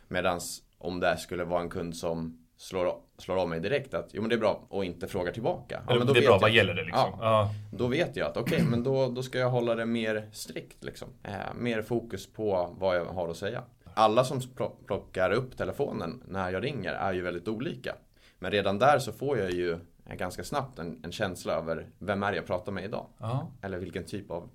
[0.09, 0.41] Medan
[0.79, 4.29] om det skulle vara en kund som slår, slår av mig direkt att jo men
[4.29, 5.83] det är bra och inte frågar tillbaka.
[5.89, 7.11] Ja, men då det är bra, jag, vad gäller det liksom?
[7.11, 7.55] Ja, ja.
[7.73, 10.85] Då vet jag att okej, okay, men då, då ska jag hålla det mer strikt
[10.85, 11.09] liksom.
[11.23, 13.63] Eh, mer fokus på vad jag har att säga.
[13.95, 14.41] Alla som
[14.87, 17.95] plockar upp telefonen när jag ringer är ju väldigt olika.
[18.39, 19.79] Men redan där så får jag ju
[20.17, 23.07] ganska snabbt en, en känsla över vem är jag pratar med idag?
[23.19, 23.51] Ja.
[23.63, 24.51] Eller vilken typ av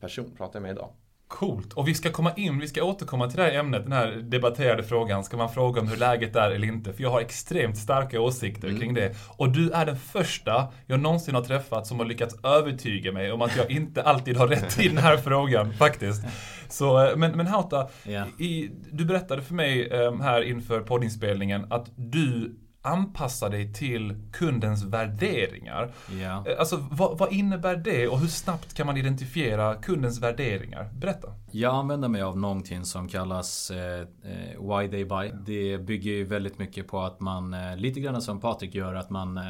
[0.00, 0.90] person pratar jag med idag?
[1.28, 1.72] Coolt.
[1.72, 4.82] Och vi ska komma in, vi ska återkomma till det här ämnet, den här debatterade
[4.82, 5.24] frågan.
[5.24, 6.92] Ska man fråga om hur läget är eller inte?
[6.92, 8.80] För jag har extremt starka åsikter mm.
[8.80, 9.14] kring det.
[9.28, 13.42] Och du är den första jag någonsin har träffat som har lyckats övertyga mig om
[13.42, 16.24] att jag inte alltid har rätt i den här frågan, faktiskt.
[16.68, 18.28] Så, eh, men, men Hauta, yeah.
[18.38, 22.54] i, du berättade för mig um, här inför poddinspelningen att du
[22.88, 25.92] anpassa dig till kundens värderingar.
[26.20, 26.44] Ja.
[26.46, 30.90] Eh, alltså, vad, vad, innebär det och hur snabbt kan man identifiera kundens värderingar?
[30.94, 31.28] Berätta.
[31.50, 35.30] Jag använder mig av någonting som kallas eh, eh Why They Buy.
[35.46, 39.10] Det bygger ju väldigt mycket på att man, eh, lite grann som Patrik gör, att
[39.10, 39.44] man eh,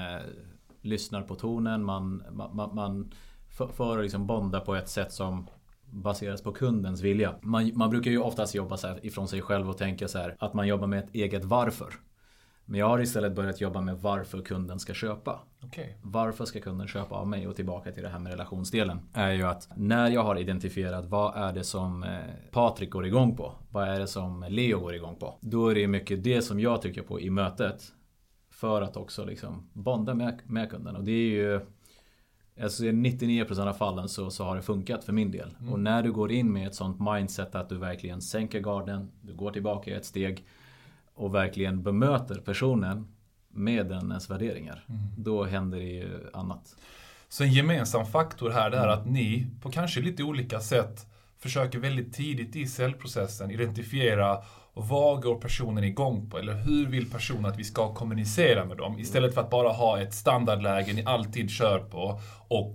[0.82, 2.22] lyssnar på tonen, man,
[2.52, 3.12] man, man
[3.48, 5.46] för, för liksom bonda på ett sätt som
[5.90, 7.34] baseras på kundens vilja.
[7.42, 10.54] Man, man brukar ju oftast jobba så ifrån sig själv och tänka så här att
[10.54, 11.94] man jobbar med ett eget varför.
[12.70, 15.40] Men jag har istället börjat jobba med varför kunden ska köpa.
[15.66, 15.86] Okay.
[16.02, 17.48] Varför ska kunden köpa av mig?
[17.48, 18.98] Och tillbaka till det här med relationsdelen.
[19.12, 22.10] Är ju att när jag har identifierat vad är det som eh,
[22.50, 23.54] Patrik går igång på?
[23.70, 25.38] Vad är det som Leo går igång på?
[25.40, 27.92] Då är det mycket det som jag trycker på i mötet.
[28.50, 30.96] För att också liksom bonda med, med kunden.
[30.96, 31.60] Och det är ju
[32.62, 35.56] Alltså i 99% av fallen så, så har det funkat för min del.
[35.60, 35.72] Mm.
[35.72, 39.34] Och när du går in med ett sånt mindset att du verkligen sänker garden, du
[39.34, 40.44] går tillbaka ett steg
[41.18, 43.08] och verkligen bemöter personen
[43.48, 44.84] med dennes värderingar.
[44.88, 45.00] Mm.
[45.16, 46.76] Då händer det ju annat.
[47.28, 48.98] Så en gemensam faktor här är mm.
[48.98, 51.06] att ni på kanske lite olika sätt
[51.38, 56.38] försöker väldigt tidigt i säljprocessen identifiera vad går personen igång på?
[56.38, 58.98] Eller hur vill personen att vi ska kommunicera med dem?
[58.98, 62.74] Istället för att bara ha ett standardläge ni alltid kör på och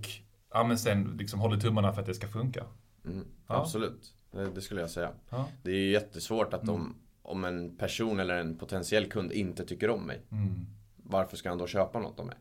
[0.52, 2.64] ja, men sen liksom håller tummarna för att det ska funka.
[3.04, 3.54] Mm, ja.
[3.54, 4.14] Absolut,
[4.54, 5.10] det, skulle jag säga.
[5.30, 5.48] Ja.
[5.62, 6.74] Det är jättesvårt att mm.
[6.74, 6.94] de
[7.24, 10.22] om en person eller en potentiell kund inte tycker om mig.
[10.30, 10.66] Mm.
[10.96, 12.36] Varför ska han då köpa något av mig?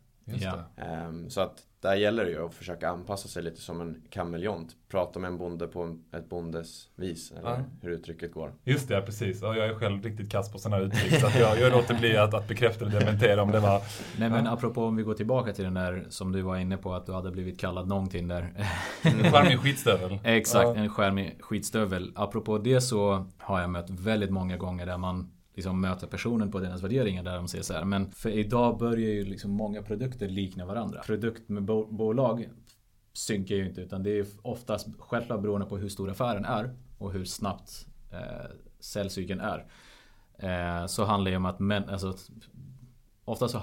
[1.07, 4.75] Um, så att där gäller det ju att försöka anpassa sig lite som en kameleont.
[4.89, 7.59] Prata med en bonde på ett bondes vis, eller ja.
[7.81, 8.53] hur uttrycket går.
[8.63, 9.41] Just det, precis.
[9.41, 11.19] Ja, jag är själv riktigt kass på sådana uttryck.
[11.19, 13.81] så att jag, jag låter bli att, att bekräfta eller dementera om det var...
[14.19, 16.93] Nej men apropå om vi går tillbaka till den där som du var inne på
[16.93, 18.53] att du hade blivit kallad någonting där.
[19.01, 20.19] En charmig skitstövel.
[20.23, 20.75] Exakt, ja.
[20.75, 22.11] en charmig skitstövel.
[22.15, 26.59] Apropå det så har jag mött väldigt många gånger där man liksom möta personen på
[26.59, 27.85] deras värderingar där de säger så här.
[27.85, 31.01] Men för idag börjar ju liksom många produkter likna varandra.
[31.05, 32.49] Produkt med bo bolag
[33.13, 37.13] synkar ju inte utan det är oftast självklart beroende på hur stor affären är och
[37.13, 39.65] hur snabbt eh, säljcykeln är.
[40.37, 42.13] Eh, så handlar det om att men, alltså,
[43.25, 43.61] ofta så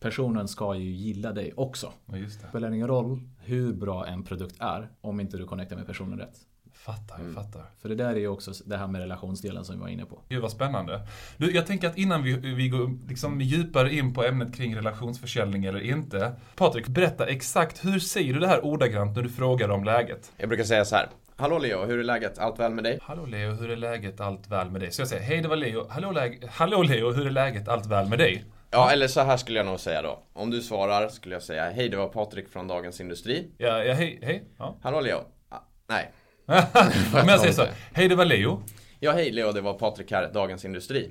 [0.00, 1.92] personen ska ju gilla dig också.
[2.06, 2.30] Ja, det.
[2.30, 6.46] spelar ingen roll hur bra en produkt är om inte du connectar med personen rätt.
[6.84, 7.34] Fattar, mm.
[7.34, 7.62] fattar.
[7.82, 10.20] För det där är ju också det här med relationsdelen som vi var inne på.
[10.28, 11.00] Gud vad spännande.
[11.36, 15.64] Du, jag tänker att innan vi, vi går liksom djupare in på ämnet kring relationsförsäljning
[15.64, 16.32] eller inte.
[16.56, 20.32] Patrik, berätta exakt hur säger du det här ordagrant när du frågar om läget?
[20.36, 21.08] Jag brukar säga så här.
[21.36, 22.38] Hallå Leo, hur är läget?
[22.38, 22.98] Allt väl med dig?
[23.02, 24.20] Hallå Leo, hur är läget?
[24.20, 24.92] Allt väl med dig?
[24.92, 25.86] Så jag säger, hej det var Leo.
[25.88, 26.48] Hallå, läge...
[26.50, 27.68] Hallå Leo, hur är läget?
[27.68, 28.44] Allt väl med dig?
[28.70, 30.22] Ja, eller så här skulle jag nog säga då.
[30.32, 33.50] Om du svarar skulle jag säga, hej det var Patrik från Dagens Industri.
[33.58, 34.44] Ja, ja hej, hej.
[34.58, 34.76] Ja.
[34.82, 35.18] Hallå Leo.
[35.48, 36.10] Ah, nej,
[37.12, 37.64] men jag säger så.
[37.92, 38.62] Hej, det var Leo.
[39.00, 41.10] Ja, hej Leo, det var Patrik här, Dagens Industri.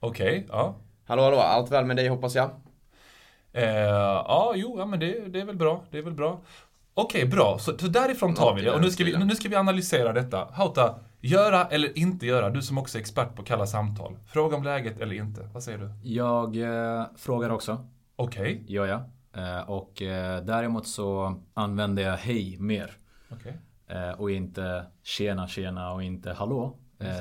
[0.00, 0.76] Okej, okay, ja.
[1.06, 2.50] Hallå, hallå, allt väl med dig hoppas jag?
[3.52, 5.84] Eh, ja, jo, ja, men det, det är väl bra.
[5.90, 6.40] Det är väl bra.
[6.94, 7.58] Okej, okay, bra.
[7.58, 8.70] Så, så därifrån tar vi det.
[8.70, 10.48] Och nu ska vi, nu ska vi analysera detta.
[10.52, 12.50] Hauta, göra eller inte göra?
[12.50, 14.16] Du som också är expert på kalla samtal.
[14.26, 15.48] Fråga om läget eller inte.
[15.52, 15.90] Vad säger du?
[16.02, 17.86] Jag eh, frågar också.
[18.16, 18.42] Okej.
[18.42, 18.74] Okay.
[18.74, 19.00] Gör jag.
[19.36, 22.96] Eh, och eh, däremot så använder jag hej mer.
[23.28, 23.38] Okej.
[23.38, 23.52] Okay.
[23.90, 26.76] Eh, och inte tjena tjena och inte hallå.
[26.98, 27.20] Eh,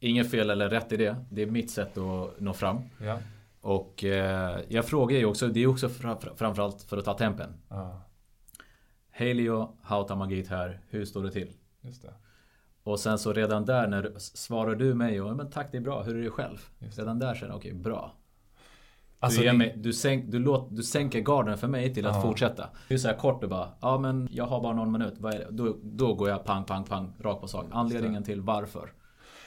[0.00, 1.16] inget fel eller rätt i det.
[1.30, 2.80] Det är mitt sätt att nå fram.
[2.98, 3.18] Ja.
[3.60, 7.54] Och eh, jag frågar ju också, det är också framförallt för att ta tempen.
[7.68, 7.90] Ah.
[9.10, 10.80] Hej Leo, Hauta Magit här.
[10.88, 11.52] Hur står det till?
[11.80, 12.14] Just det.
[12.82, 16.02] Och sen så redan där när svarar du mig och men tack det är bra,
[16.02, 16.58] hur är det själv?
[16.78, 18.14] Redan där känner jag okej, okay, bra.
[19.20, 22.22] Alltså, du, mig, du, sänk, du, låt, du sänker garden för mig till att ja.
[22.22, 22.68] fortsätta.
[22.88, 25.14] Det är så här kort och bara, ja men jag har bara någon minut.
[25.18, 25.46] Vad är det?
[25.50, 27.66] Då, då går jag pang, pang, pang, rakt på sak.
[27.70, 28.92] Anledningen till varför.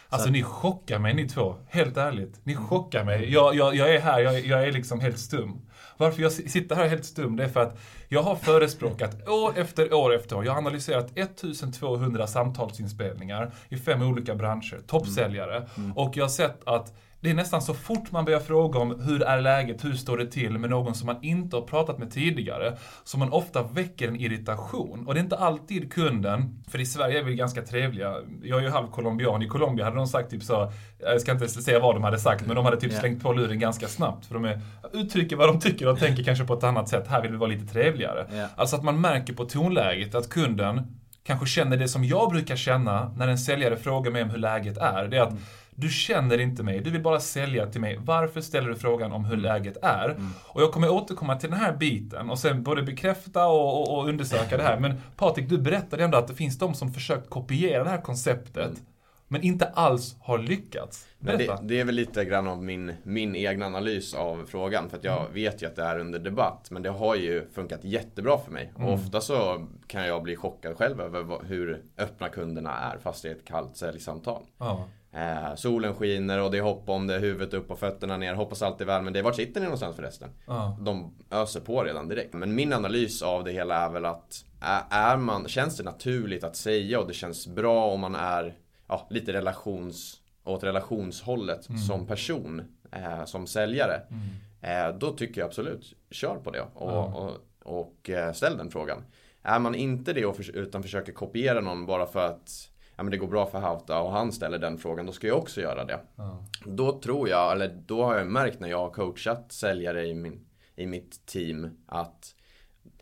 [0.09, 0.33] Alltså att...
[0.33, 1.55] ni chockar mig ni två.
[1.67, 2.39] Helt ärligt.
[2.43, 3.33] Ni chockar mig.
[3.33, 5.61] Jag, jag, jag är här, jag, jag, är liksom helt stum.
[5.97, 9.93] Varför jag sitter här helt stum, det är för att jag har förespråkat år efter
[9.93, 10.45] år efter år.
[10.45, 15.55] Jag har analyserat 1200 samtalsinspelningar i fem olika branscher, toppsäljare.
[15.55, 15.69] Mm.
[15.75, 15.97] Mm.
[15.97, 19.23] Och jag har sett att det är nästan så fort man börjar fråga om hur
[19.23, 22.77] är läget, hur står det till med någon som man inte har pratat med tidigare,
[23.03, 25.07] som man ofta väcker en irritation.
[25.07, 28.15] Och det är inte alltid kunden, för i Sverige är vi ganska trevliga.
[28.43, 29.41] Jag är ju halv colombian.
[29.41, 32.45] I Colombia hade de sagt typ så, jag ska inte säga vad de hade sagt,
[32.45, 34.25] men de hade typ slängt på luren ganska snabbt.
[34.25, 34.61] För de är,
[34.93, 37.07] uttrycker vad de tycker och tänker kanske på ett annat sätt.
[37.07, 38.27] Här vill vi vara lite trevligare.
[38.33, 38.49] Yeah.
[38.55, 43.13] Alltså att man märker på tonläget att kunden kanske känner det som jag brukar känna
[43.17, 45.07] när en säljare frågar mig om hur läget är.
[45.07, 45.41] Det är att mm
[45.79, 47.99] du känner inte mig, du vill bara sälja till mig.
[48.01, 50.09] Varför ställer du frågan om hur läget är?
[50.09, 50.29] Mm.
[50.47, 54.07] Och jag kommer återkomma till den här biten och sen både bekräfta och, och, och
[54.07, 54.79] undersöka det här.
[54.79, 58.65] Men Patrik, du berättade ändå att det finns de som försökt kopiera det här konceptet.
[58.65, 58.85] Mm.
[59.31, 61.07] Men inte alls har lyckats.
[61.19, 64.89] Det, det, är väl lite grann av min, min egen analys av frågan.
[64.89, 65.33] För att jag mm.
[65.33, 66.67] vet ju att det är under debatt.
[66.71, 68.71] Men det har ju funkat jättebra för mig.
[68.75, 68.93] Och mm.
[68.93, 73.35] ofta så kan jag bli chockad själv över hur öppna kunderna är fast det är
[73.35, 74.43] ett kallt säljsamtal.
[74.57, 74.87] Ja.
[75.11, 78.33] Eh, solen skiner och det är hopp om det, huvudet upp och fötterna ner.
[78.33, 79.01] Hoppas allt är väl.
[79.01, 80.29] Men det är vart sitter ni någonstans förresten?
[80.45, 80.77] Ja.
[80.81, 82.33] De öser på redan direkt.
[82.33, 84.45] Men min analys av det hela är väl att
[84.89, 88.55] är man, känns det naturligt att säga och det känns bra om man är
[88.87, 91.81] ja, lite relations, åt relationshållet mm.
[91.81, 94.01] som person, eh, som säljare.
[94.09, 94.89] Mm.
[94.91, 97.03] Eh, då tycker jag absolut, kör på det och, ja.
[97.03, 97.29] och,
[97.63, 99.03] och, och eh, ställ den frågan.
[99.43, 102.69] Är man inte det utan försöker kopiera någon bara för att
[102.99, 105.37] ja, men det går bra för Hauta och han ställer den frågan, då ska jag
[105.37, 105.99] också göra det.
[106.15, 106.43] Ja.
[106.65, 110.45] Då tror jag, eller då har jag märkt när jag har coachat säljare i, min,
[110.75, 112.35] i mitt team att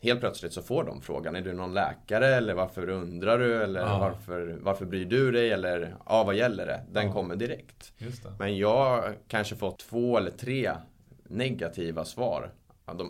[0.02, 3.80] Helt plötsligt så får de frågan, är du någon läkare eller varför undrar du eller
[3.80, 4.00] ja.
[4.00, 6.84] varför, varför bryr du dig eller ja, vad gäller det?
[6.92, 7.14] Den ja.
[7.14, 7.94] kommer direkt.
[8.40, 10.72] Men jag kanske fått två eller tre
[11.24, 12.52] negativa svar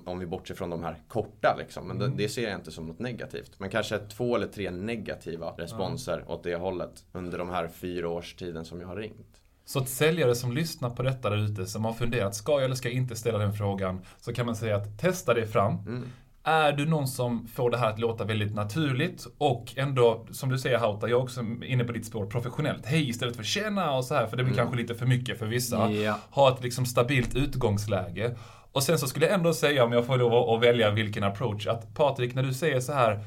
[0.06, 1.88] om vi bortser från de här korta liksom.
[1.88, 2.12] Men mm.
[2.12, 3.52] det, det, ser jag inte som något negativt.
[3.58, 6.34] Men kanske två eller tre negativa responser ja.
[6.34, 9.42] åt det hållet under de här fyra års tiden som jag har ringt.
[9.66, 12.76] Så ett säljare som lyssnar på detta där ute, som har funderat, ska jag eller
[12.76, 14.02] ska jag inte ställa den frågan?
[14.20, 15.74] Så kan man säga att testa det fram.
[15.74, 16.04] Mm.
[16.44, 20.58] Är du någon som får det här att låta väldigt naturligt och ändå, som du
[20.58, 22.86] säger Hauta, jag är också inne på ditt spår, professionellt.
[22.86, 24.66] Hej istället för tjena och så här, för det blir mm.
[24.66, 25.92] kanske lite för mycket för vissa.
[25.92, 26.18] Yeah.
[26.30, 28.36] Ha ett liksom stabilt utgångsläge.
[28.78, 31.68] Och sen så skulle jag ändå säga, om jag får lov att välja vilken approach,
[31.68, 33.20] att Patrik, när du säger så här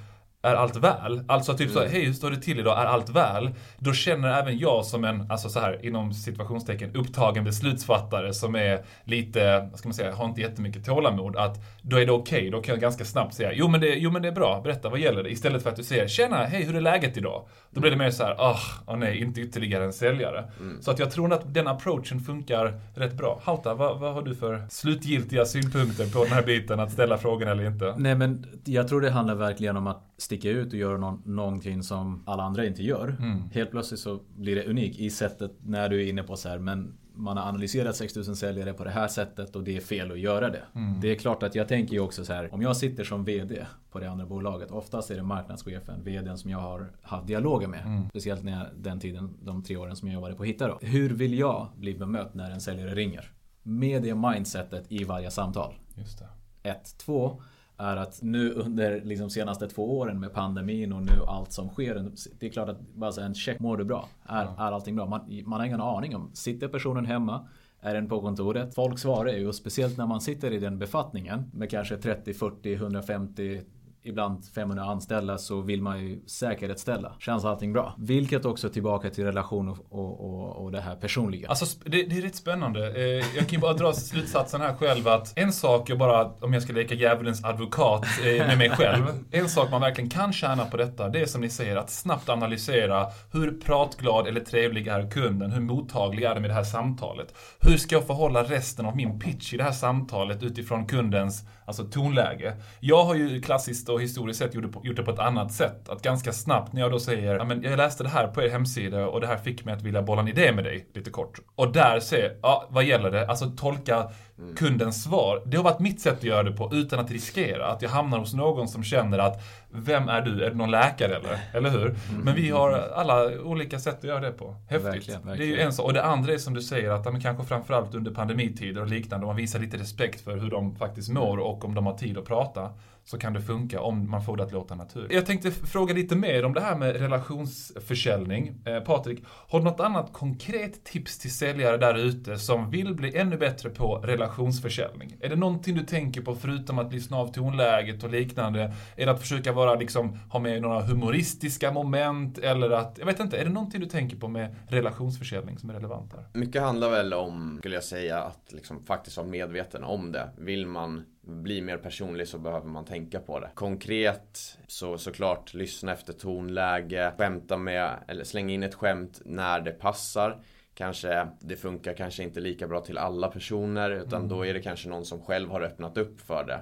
[0.43, 1.23] är allt väl?
[1.29, 1.75] Alltså typ mm.
[1.75, 2.79] så, hej hur står det till idag?
[2.79, 3.51] Är allt väl?
[3.79, 8.85] Då känner även jag som en, alltså så här inom situationstecken, upptagen beslutsfattare som är
[9.05, 12.39] lite, vad ska man säga, har inte jättemycket tålamod, att då är det okej.
[12.39, 12.51] Okay.
[12.51, 14.89] Då kan jag ganska snabbt säga, jo men, det, jo men det är bra, berätta
[14.89, 15.31] vad gäller det?
[15.31, 17.47] Istället för att du säger, tjena, hej hur är läget idag?
[17.71, 20.45] Då blir det mer så här, ah, oh, nej, inte ytterligare en säljare.
[20.61, 20.83] Mm.
[20.83, 23.41] Så att jag tror att den approachen funkar rätt bra.
[23.45, 27.49] Hauta, vad, vad har du för slutgiltiga synpunkter på den här biten, att ställa frågan
[27.49, 27.95] eller inte?
[27.99, 31.83] Nej men jag tror det handlar verkligen om att sticka ut och göra någon, någonting
[31.83, 33.17] som alla andra inte gör.
[33.21, 33.51] Mm.
[33.53, 36.59] Helt plötsligt så blir det unikt i sättet när du är inne på så här,
[36.59, 40.19] men man har analyserat 6000 säljare på det här sättet och det är fel att
[40.19, 40.63] göra det.
[40.75, 41.01] Mm.
[41.01, 43.67] Det är klart att jag tänker ju också så här, om jag sitter som VD
[43.91, 47.87] på det andra bolaget, oftast är det marknadschefen, VDn som jag har haft dialoger med.
[47.87, 48.09] Mm.
[48.09, 50.79] Speciellt när jag, den tiden, de tre åren som jag jobbade på Hitta då.
[50.83, 53.33] Hur vill jag bli bemött när en säljare ringer?
[53.63, 55.75] Med det mindsetet i varje samtal.
[55.95, 56.29] Just det.
[56.71, 57.43] Ett, två
[57.81, 62.11] är att nu under liksom senaste två åren med pandemin och nu allt som sker.
[62.39, 64.09] Det är klart att bara säga en check, mår du bra?
[64.27, 64.55] Är, ja.
[64.69, 65.07] är allting bra?
[65.07, 66.31] Man, man har ingen aning om.
[66.35, 67.49] Sitter personen hemma?
[67.81, 68.75] Är den på kontoret?
[68.75, 72.75] Folk svarar ju och speciellt när man sitter i den befattningen med kanske 30, 40,
[72.75, 73.63] 150
[74.03, 77.13] ibland 500 anställda så vill man ju säkerhetsställa.
[77.19, 77.95] Känns allting bra?
[77.99, 81.49] Vilket också är tillbaka till relation och, och, och, det här personliga.
[81.49, 82.87] Alltså det, det är rätt spännande.
[82.97, 86.53] Eh, jag kan ju bara dra slutsatsen här själv att en sak, jag bara, om
[86.53, 89.05] jag ska leka djävulens advokat eh, med mig själv.
[89.31, 92.29] En sak man verkligen kan tjäna på detta, det är som ni säger att snabbt
[92.29, 95.53] analysera hur pratglad eller trevlig är kunden?
[95.53, 97.35] Hur mottaglig är den med det här samtalet?
[97.61, 101.85] Hur ska jag förhålla resten av min pitch i det här samtalet utifrån kundens alltså
[101.85, 102.57] tonläge?
[102.81, 105.53] Jag har ju klassiskt och historiskt sett gjort det, på, gjort det på ett annat
[105.53, 105.89] sätt.
[105.89, 108.49] Att ganska snabbt när jag då säger ja, men jag läste det här på er
[108.49, 111.39] hemsida och det här fick mig att vilja bolla en idé med dig, lite kort.
[111.55, 113.27] Och där se, ja, vad gäller det?
[113.27, 114.11] Alltså tolka
[114.43, 114.55] mm.
[114.55, 115.43] kundens svar.
[115.47, 118.19] Det har varit mitt sätt att göra det på utan att riskera att jag hamnar
[118.19, 120.45] hos någon som känner att vem är du?
[120.45, 121.39] Är du någon läkare eller?
[121.53, 121.87] Eller hur?
[121.87, 122.21] Mm.
[122.23, 124.57] Men vi har alla olika sätt att göra det på.
[124.69, 124.93] Häftigt.
[124.93, 125.39] Verkligen, verkligen.
[125.39, 125.87] Det är ju en sak.
[125.87, 129.27] Och det andra är som du säger att men kanske framförallt under pandemitider och liknande,
[129.27, 132.25] man visar lite respekt för hur de faktiskt mår och om de har tid att
[132.25, 132.71] prata
[133.11, 135.13] så kan det funka om man får det att låta naturligt.
[135.13, 138.63] Jag tänkte fråga lite mer om det här med relationsförsäljning.
[138.65, 143.17] Eh, Patrik, har du något annat konkret tips till säljare där ute som vill bli
[143.17, 145.17] ännu bättre på relationsförsäljning?
[145.21, 148.75] Är det någonting du tänker på förutom att lyssna av tonläget och liknande?
[148.97, 153.21] Är det att försöka vara, liksom, ha med några humoristiska moment eller att, jag vet
[153.21, 156.25] inte, är det någonting du tänker på med relationsförsäljning som är relevant här?
[156.33, 160.29] Mycket handlar väl om, skulle jag säga, att liksom faktiskt vara medveten om det.
[160.39, 163.51] Vill man bli mer personlig så behöver man tänka på det.
[163.55, 169.73] Konkret så såklart lyssna efter tonläge, skämta med eller slänga in ett skämt när det
[169.73, 170.43] passar.
[170.75, 174.29] Kanske det funkar kanske inte lika bra till alla personer utan mm.
[174.29, 176.61] då är det kanske någon som själv har öppnat upp för det.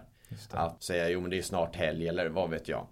[0.51, 0.59] det.
[0.59, 2.87] Att säga jo men det är snart helg eller vad vet jag.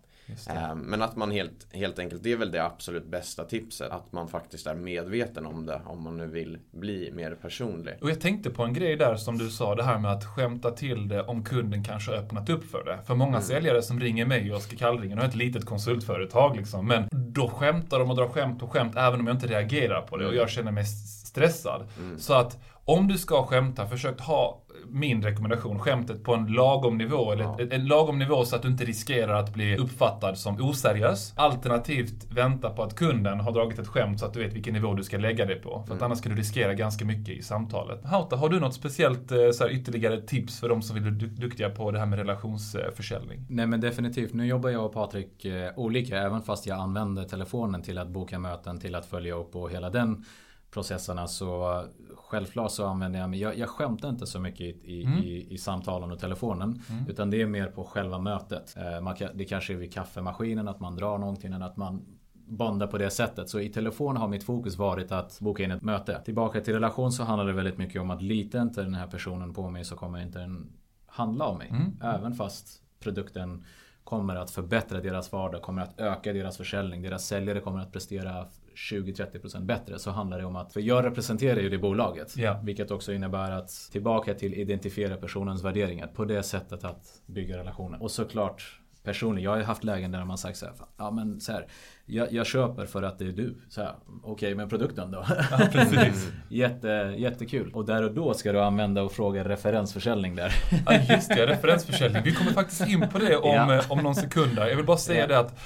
[0.46, 3.90] Ehm, men att man helt, helt enkelt, det är väl det absolut bästa tipset.
[3.90, 7.94] Att man faktiskt är medveten om det om man nu vill bli mer personlig.
[8.00, 10.70] Och jag tänkte på en grej där som du sa, det här med att skämta
[10.70, 12.98] till det om kunden kanske har öppnat upp för det.
[13.06, 13.42] För många mm.
[13.42, 17.98] säljare som ringer mig och Oskar Kallringen, och ett litet konsultföretag liksom, men då skämtar
[17.98, 20.40] de och drar skämt och skämt även om jag inte reagerar på det och mm.
[20.40, 20.84] jag känner mig
[21.24, 21.88] stressad.
[21.98, 22.18] Mm.
[22.18, 27.32] Så att om du ska skämta, försök ha min rekommendation, skämtet på en lagom nivå.
[27.32, 27.58] Eller ja.
[27.70, 31.32] en lagom nivå så att du inte riskerar att bli uppfattad som oseriös.
[31.36, 34.94] Alternativt vänta på att kunden har dragit ett skämt så att du vet vilken nivå
[34.94, 35.70] du ska lägga det på.
[35.70, 36.02] För att mm.
[36.02, 38.04] annars kan du riskera ganska mycket i samtalet.
[38.04, 41.26] Hauta, har du något speciellt eh, så här, ytterligare tips för de som vill bli
[41.28, 43.46] duktiga på det här med relationsförsäljning?
[43.48, 44.34] Nej men definitivt.
[44.34, 48.38] Nu jobbar jag och Patrik eh, olika även fast jag använder telefonen till att boka
[48.38, 50.24] möten, till att följa upp och hela den
[50.70, 55.04] processerna så självklart så använder jag mig, jag, jag skämtar inte så mycket i, i,
[55.04, 55.18] mm.
[55.18, 56.82] i, i samtalen och telefonen.
[56.90, 57.04] Mm.
[57.08, 58.76] Utan det är mer på själva mötet.
[58.76, 62.04] Eh, man kan, det kanske är vid kaffemaskinen att man drar någonting än att man
[62.48, 63.48] bondar på det sättet.
[63.48, 66.20] Så i telefon har mitt fokus varit att boka in ett möte.
[66.24, 69.54] Tillbaka till relation så handlar det väldigt mycket om att litar inte den här personen
[69.54, 70.72] på mig så kommer inte den
[71.06, 71.68] handla om mig.
[71.68, 72.00] Mm.
[72.02, 73.64] Även fast produkten
[74.04, 77.02] kommer att förbättra deras vardag, kommer att öka deras försäljning.
[77.02, 78.46] Deras säljare kommer att prestera
[78.76, 82.38] 20-30% bättre så handlar det om att, för jag representerar ju det bolaget.
[82.38, 82.64] Yeah.
[82.64, 88.02] Vilket också innebär att tillbaka till identifiera personens värderingar på det sättet att bygga relationer.
[88.02, 91.52] Och såklart personligen, jag har haft lägen där man sagt så här, ja men så
[91.52, 91.66] här,
[92.06, 93.56] jag, jag, köper för att det är du.
[93.70, 93.92] Okej,
[94.22, 95.24] okay, men produkten då?
[95.50, 96.32] Ja, precis.
[96.48, 97.70] Jätte, jättekul.
[97.74, 100.52] Och där och då ska du använda och fråga referensförsäljning där.
[100.86, 101.46] ja, just det.
[101.46, 102.22] Referensförsäljning.
[102.24, 103.74] Vi kommer faktiskt in på det om, ja.
[103.74, 104.58] Eh, om någon sekund.
[104.58, 105.26] Jag vill bara säga ja.
[105.26, 105.58] det att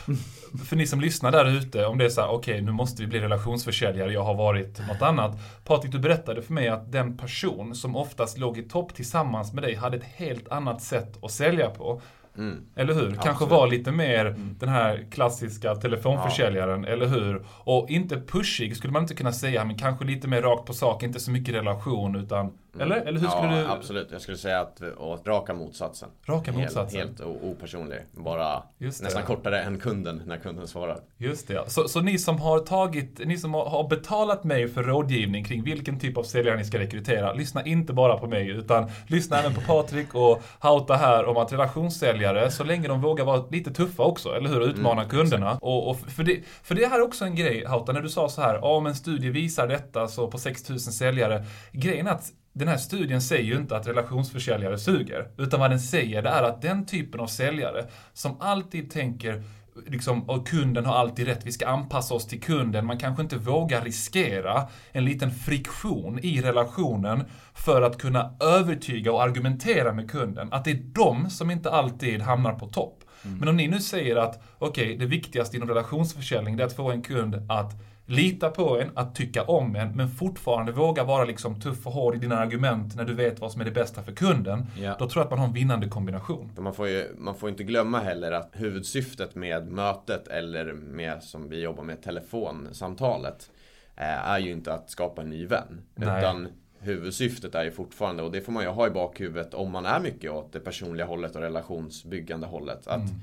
[0.69, 3.03] för ni som lyssnar där ute, om det är så här, okej okay, nu måste
[3.03, 5.39] vi bli relationsförsäljare, jag har varit något annat.
[5.65, 9.63] Patrik, du berättade för mig att den person som oftast låg i topp tillsammans med
[9.63, 12.03] dig hade ett helt annat sätt att sälja på.
[12.39, 12.65] Mm.
[12.75, 13.11] Eller hur?
[13.11, 13.51] Kanske Absolut.
[13.51, 14.57] var lite mer mm.
[14.59, 16.89] den här klassiska telefonförsäljaren, ja.
[16.89, 17.45] eller hur?
[17.49, 21.03] Och inte pushig skulle man inte kunna säga, men kanske lite mer rakt på sak,
[21.03, 22.53] inte så mycket relation utan.
[22.79, 22.97] Eller?
[22.97, 23.67] Eller hur skulle ja, du?
[23.67, 24.09] absolut.
[24.13, 26.09] Jag skulle säga att åt raka motsatsen.
[26.27, 27.01] Raka motsatsen?
[27.01, 27.99] Helt, helt opersonlig.
[28.13, 31.01] Bara nästan kortare än kunden när kunden svarar.
[31.17, 31.71] Just det.
[31.71, 35.99] Så, så ni som har tagit, ni som har betalat mig för rådgivning kring vilken
[35.99, 37.33] typ av säljare ni ska rekrytera.
[37.33, 41.53] Lyssna inte bara på mig utan lyssna även på Patrik och Hauta här om att
[41.53, 44.61] relationssäljare, så länge de vågar vara lite tuffa också, eller hur?
[44.61, 45.59] Utmana mm, kunderna.
[45.61, 48.29] Och, och, för, det, för det här är också en grej Hauta, när du sa
[48.29, 51.45] så här, ja om en studie visar detta så på 6000 säljare.
[51.73, 55.29] Grejen är att den här studien säger ju inte att relationsförsäljare suger.
[55.39, 59.43] Utan vad den säger det är att den typen av säljare som alltid tänker
[59.87, 62.87] liksom, och kunden har alltid rätt, vi ska anpassa oss till kunden.
[62.87, 69.23] Man kanske inte vågar riskera en liten friktion i relationen för att kunna övertyga och
[69.23, 70.53] argumentera med kunden.
[70.53, 73.05] Att det är de som inte alltid hamnar på topp.
[73.25, 73.39] Mm.
[73.39, 76.91] Men om ni nu säger att, okej, okay, det viktigaste inom relationsförsäljning är att få
[76.91, 77.73] en kund att
[78.11, 82.15] lita på en, att tycka om en, men fortfarande våga vara liksom tuff och hård
[82.15, 84.67] i dina argument när du vet vad som är det bästa för kunden.
[84.79, 84.97] Ja.
[84.99, 86.53] Då tror jag att man har en vinnande kombination.
[86.59, 91.49] Man får ju man får inte glömma heller att huvudsyftet med mötet eller med, som
[91.49, 93.51] vi jobbar med, telefonsamtalet
[93.97, 95.83] eh, är ju inte att skapa en ny vän.
[95.95, 96.19] Nej.
[96.19, 99.87] Utan huvudsyftet är ju fortfarande, och det får man ju ha i bakhuvudet om man
[99.87, 102.87] är mycket åt det personliga hållet och relationsbyggande hållet.
[102.87, 103.21] Att mm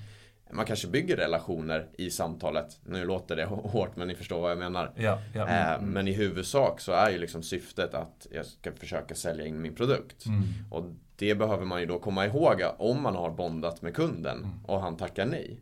[0.51, 2.79] man kanske bygger relationer i samtalet.
[2.85, 4.93] Nu låter det hårt men ni förstår vad jag menar.
[4.95, 5.93] Ja, ja, mm, mm.
[5.93, 9.75] Men i huvudsak så är ju liksom syftet att jag ska försöka sälja in min
[9.75, 10.25] produkt.
[10.25, 10.43] Mm.
[10.71, 10.83] Och
[11.15, 14.65] det behöver man ju då komma ihåg om man har bondat med kunden mm.
[14.65, 15.61] och han tackar nej.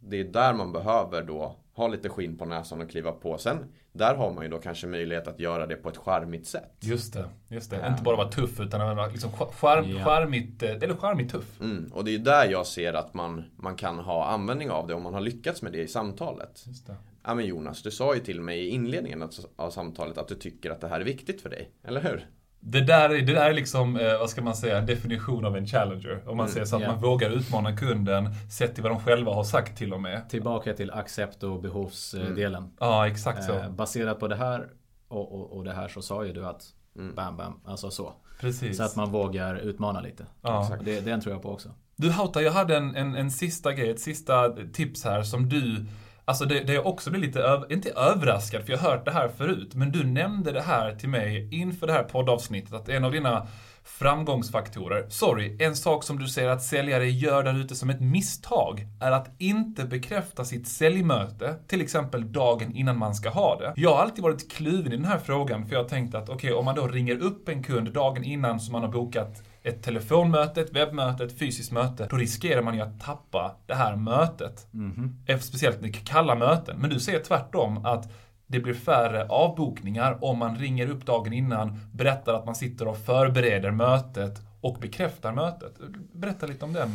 [0.00, 3.38] Det är där man behöver då ha lite skinn på näsan och kliva på.
[3.38, 3.58] Sen
[3.96, 6.72] där har man ju då kanske möjlighet att göra det på ett charmigt sätt.
[6.80, 7.76] Just det, just det.
[7.76, 7.88] Ja.
[7.88, 10.04] Inte bara vara tuff utan även liksom charm, ja.
[10.04, 11.60] charmigt, eh, eller charmigt tuff.
[11.60, 14.94] Mm, och det är där jag ser att man, man kan ha användning av det
[14.94, 16.64] om man har lyckats med det i samtalet.
[16.66, 16.94] Just det.
[17.24, 20.70] Ja men Jonas, du sa ju till mig i inledningen av samtalet att du tycker
[20.70, 22.26] att det här är viktigt för dig, eller hur?
[22.60, 25.66] Det där, det där är liksom, eh, vad ska man säga, en definition av en
[25.66, 26.22] challenger.
[26.26, 26.92] Om man mm, säger så att yeah.
[26.92, 30.28] man vågar utmana kunden sett till vad de själva har sagt till och med.
[30.28, 32.62] Tillbaka till accept och behovsdelen.
[32.62, 32.70] Mm.
[32.80, 33.52] Ja, exakt så.
[33.52, 34.68] Eh, baserat på det här
[35.08, 36.64] och, och, och, det här så sa ju du att
[36.96, 37.14] mm.
[37.14, 38.12] bam, bam, alltså så.
[38.40, 38.76] Precis.
[38.76, 40.26] Så att man vågar utmana lite.
[40.42, 40.78] Ja.
[40.84, 41.68] Det, den tror jag på också.
[41.96, 45.86] Du Hauta, jag hade en, en, en sista grej, ett sista tips här som du
[46.28, 49.10] Alltså det, det jag också blir lite, öv, inte överraskad, för jag har hört det
[49.10, 53.04] här förut, men du nämnde det här till mig inför det här poddavsnittet, att en
[53.04, 53.46] av dina
[53.84, 58.86] framgångsfaktorer, sorry, en sak som du säger att säljare gör där ute som ett misstag,
[59.00, 63.72] är att inte bekräfta sitt säljmöte, till exempel dagen innan man ska ha det.
[63.76, 66.34] Jag har alltid varit kluven i den här frågan, för jag har tänkt att okej,
[66.34, 69.82] okay, om man då ringer upp en kund dagen innan som man har bokat ett
[69.82, 74.72] telefonmöte, ett webbmöte, ett fysiskt möte, då riskerar man ju att tappa det här mötet.
[74.74, 75.38] Mm -hmm.
[75.38, 76.78] Speciellt kalla möten.
[76.78, 78.12] Men du säger tvärtom att
[78.46, 82.98] det blir färre avbokningar om man ringer upp dagen innan, berättar att man sitter och
[82.98, 85.74] förbereder mötet och bekräftar mötet.
[86.12, 86.90] Berätta lite om den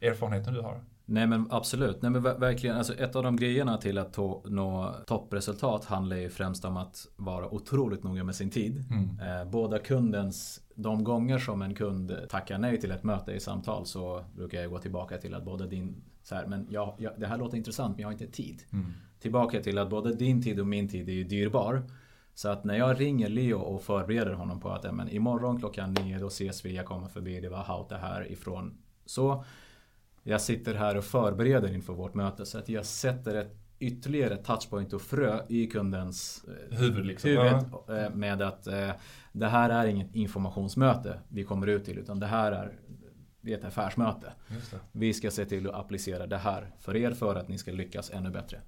[0.00, 0.80] erfarenheten du har.
[1.08, 2.02] Nej men absolut.
[2.02, 2.76] Nej men verkligen.
[2.76, 7.54] Alltså ett av de grejerna till att nå toppresultat handlar ju främst om att vara
[7.54, 8.84] otroligt noga med sin tid.
[8.90, 9.40] Mm.
[9.40, 13.86] Eh, båda kundens, de gånger som en kund tackar nej till ett möte i samtal
[13.86, 17.26] så brukar jag gå tillbaka till att både din, så här, men jag, jag, det
[17.26, 18.62] här låter intressant men jag har inte tid.
[18.72, 18.92] Mm.
[19.20, 21.82] Tillbaka till att både din tid och min tid är ju dyrbar.
[22.34, 26.18] Så att när jag ringer Leo och förbereder honom på att men imorgon klockan nio
[26.18, 28.78] då ses vi, jag kommer förbi, det var Hauta här ifrån.
[29.06, 29.44] Så
[30.28, 34.92] jag sitter här och förbereder inför vårt möte så att jag sätter ett ytterligare touchpoint
[34.92, 37.30] och frö i kundens eh, huvud, liksom.
[37.30, 37.52] huvud
[37.86, 38.10] ja.
[38.14, 38.90] med att eh,
[39.32, 42.72] det här är inget informationsmöte vi kommer ut till utan det här är
[43.46, 44.32] det är ett affärsmöte.
[44.92, 48.10] Vi ska se till att applicera det här för er för att ni ska lyckas
[48.10, 48.60] ännu bättre.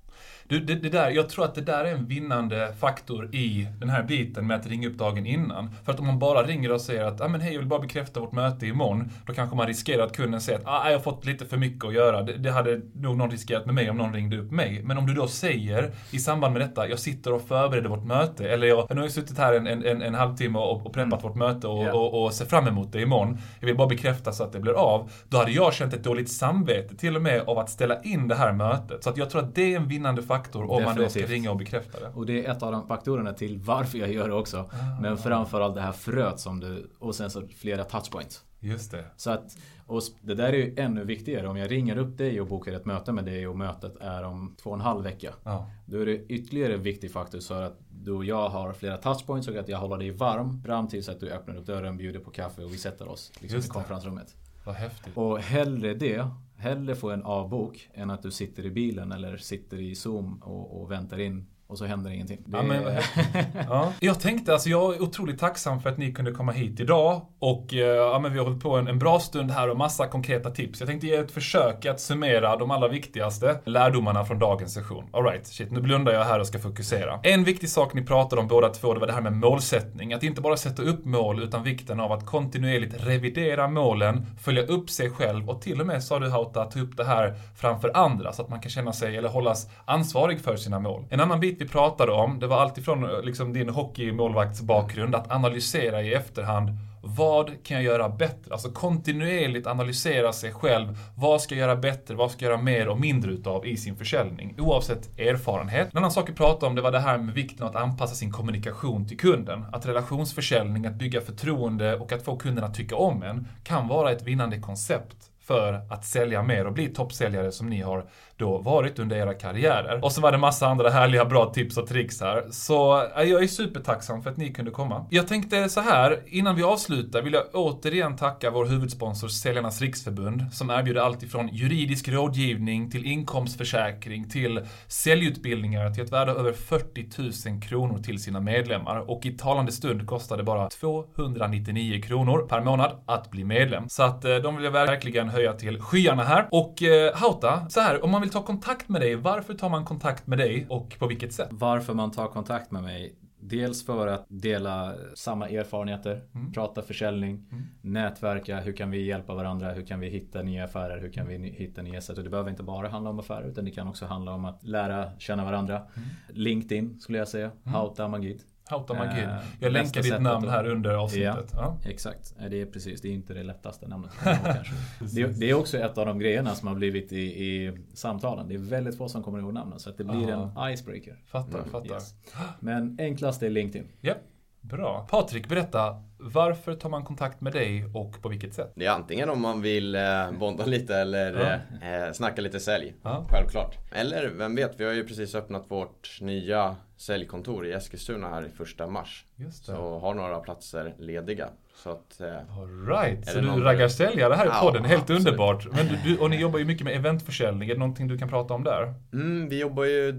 [0.47, 3.91] Du, det, det, där, jag tror att det där är en vinnande faktor i den
[3.91, 5.71] här biten med att ringa upp dagen innan.
[5.85, 7.81] För att om man bara ringer och säger att ah, men hej, jag vill bara
[7.81, 9.11] bekräfta vårt möte imorgon.
[9.27, 11.85] Då kanske man riskerar att kunden säger att ah, jag har fått lite för mycket
[11.85, 12.23] att göra.
[12.23, 14.83] Det, det hade nog någon riskerat med mig om någon ringde upp mig.
[14.83, 18.49] Men om du då säger i samband med detta, jag sitter och förbereder vårt möte.
[18.49, 21.23] Eller jag, jag har suttit här en, en, en halvtimme och, och preppat mm.
[21.23, 21.97] vårt möte och, yeah.
[21.97, 23.39] och, och ser fram emot det imorgon.
[23.61, 25.11] Jag vill bara bekräfta så att det blir av.
[25.29, 28.35] Då hade jag känt ett dåligt samvete till och med av att ställa in det
[28.35, 29.05] här mötet.
[29.05, 30.97] Så att jag tror att det är en vinnande faktor om Definitivt.
[30.97, 32.09] man då ska ringa och bekräfta det.
[32.15, 34.59] Och det är ett av de faktorerna till varför jag gör det också.
[34.59, 35.01] Ah.
[35.01, 38.45] Men framförallt det här fröet som du, och sen så flera touchpoints.
[38.61, 39.05] Just det.
[39.17, 39.57] Så att,
[39.87, 41.49] och det där är ju ännu viktigare.
[41.49, 44.57] Om jag ringer upp dig och bokar ett möte med dig och mötet är om
[44.63, 45.35] två och en halv vecka.
[45.45, 45.71] Ja.
[45.87, 49.49] Då är det ytterligare en viktig faktor så att du och jag har flera touchpoints
[49.49, 52.31] och att jag håller dig varm fram tills att du öppnar upp dörren, bjuder på
[52.31, 54.35] kaffe och vi sätter oss liksom, i konferensrummet.
[54.69, 55.17] Vad häftigt.
[55.17, 59.81] Och hellre det, hellre få en avbok än att du sitter i bilen eller sitter
[59.81, 62.39] i Zoom och, och väntar in och så händer ingenting.
[62.47, 62.57] Det...
[62.57, 62.83] Ja, men,
[63.69, 63.93] ja.
[64.01, 67.27] Jag tänkte, alltså jag är otroligt tacksam för att ni kunde komma hit idag.
[67.39, 70.07] Och eh, ja, men vi har hållit på en, en bra stund här och massa
[70.07, 70.81] konkreta tips.
[70.81, 75.05] Jag tänkte ge ett försök att summera de allra viktigaste lärdomarna från dagens session.
[75.13, 77.21] Alright, shit, nu blundar jag här och ska fokusera.
[77.23, 80.13] En viktig sak ni pratade om båda två, det var det här med målsättning.
[80.13, 84.91] Att inte bara sätta upp mål, utan vikten av att kontinuerligt revidera målen, följa upp
[84.91, 88.33] sig själv och till och med, sa du Hauta, ta upp det här framför andra
[88.33, 91.05] så att man kan känna sig, eller hållas ansvarig för sina mål.
[91.11, 96.03] En annan bit vi pratade om, det var alltifrån eh, liksom, din hockeymålvaktsbakgrund, att analysera
[96.03, 96.71] i efterhand
[97.17, 98.53] vad kan jag göra bättre?
[98.53, 100.99] Alltså kontinuerligt analysera sig själv.
[101.17, 102.15] Vad ska jag göra bättre?
[102.15, 104.55] Vad ska jag göra mer och mindre utav i sin försäljning?
[104.59, 105.89] Oavsett erfarenhet.
[105.93, 108.15] En annan sak vi pratade om det var det här med vikten av att anpassa
[108.15, 109.65] sin kommunikation till kunden.
[109.73, 114.13] Att relationsförsäljning, att bygga förtroende och att få kunden att tycka om en kan vara
[114.13, 118.05] ett vinnande koncept för att sälja mer och bli toppsäljare som ni har
[118.39, 120.05] då varit under era karriärer.
[120.05, 122.45] Och så var det massa andra härliga bra tips och tricks här.
[122.51, 125.07] Så eh, jag är supertacksam för att ni kunde komma.
[125.11, 130.45] Jag tänkte så här, innan vi avslutar vill jag återigen tacka vår huvudsponsor Säljarnas Riksförbund
[130.53, 136.53] som erbjuder allt ifrån juridisk rådgivning till inkomstförsäkring till säljutbildningar till ett värde av över
[136.53, 139.11] 40 000 kronor till sina medlemmar.
[139.11, 143.89] Och i talande stund kostar det bara 299 kronor per månad att bli medlem.
[143.89, 146.49] Så att eh, de vill jag verkligen höja till skyarna här.
[146.51, 149.85] Och eh, Hauta, så här, om man vill ta kontakt med dig, varför tar man
[149.85, 151.49] kontakt med dig och på vilket sätt?
[151.51, 156.53] Varför man tar kontakt med mig Dels för att dela samma erfarenheter, Mm.
[156.53, 157.45] prata försäljning,
[157.83, 161.37] nätverka, hur kan vi hjälpa varandra, hur kan vi hitta nya affärer, hur kan vi
[161.51, 162.19] hitta nya sätt.
[162.19, 164.65] Och det behöver inte bara handla om affärer utan det kan också handla om att
[164.65, 165.77] lära känna varandra.
[165.77, 166.09] Mm.
[166.29, 168.41] LinkedIn skulle jag säga, Hauta Magid.
[168.69, 169.25] Hauta Magid.
[169.25, 171.53] Eh, Jag länkar ditt namn här under avsnittet.
[171.57, 171.77] Ja.
[171.85, 174.11] Exakt, Eh, det är precis, det är inte det lättaste namnet.
[174.23, 174.75] kanske.
[175.15, 178.49] det, det är också ett av de grejerna som har blivit i, i samtalen.
[178.49, 181.17] Det är väldigt få som kommer ihåg namnen så att det blir en icebreaker.
[181.27, 181.95] Fattar, fattar.
[181.95, 182.15] Yes.
[182.61, 183.89] Men enklast är LinkedIn.
[184.01, 184.15] Ja,
[184.61, 185.07] bra.
[185.11, 186.03] Patrik, berätta.
[186.21, 188.73] Varför tar man kontakt med dig och på vilket sätt?
[188.75, 191.89] Det är antingen om man vill eh, bonda lite eller Ja.
[192.07, 192.95] eh, snacka lite sälj.
[193.03, 193.27] Ja.
[193.31, 193.77] Självklart.
[193.93, 198.49] Eller vem vet, vi har ju precis öppnat vårt nya säljkontor i Eskilstuna här i
[198.49, 199.25] första mars.
[199.37, 199.73] Just det.
[199.73, 201.49] Så har några platser lediga.
[201.75, 204.85] Så att, eh, Alright, Är så du någon- raggar säljare här i Ja, podden.
[204.85, 205.21] Helt absolut.
[205.27, 205.67] underbart.
[205.73, 207.69] Men du, du, och ni jobbar ju mycket med eventförsäljning.
[207.71, 208.95] Är det någonting du kan prata om där?
[209.13, 210.15] mm, vi jobbar ju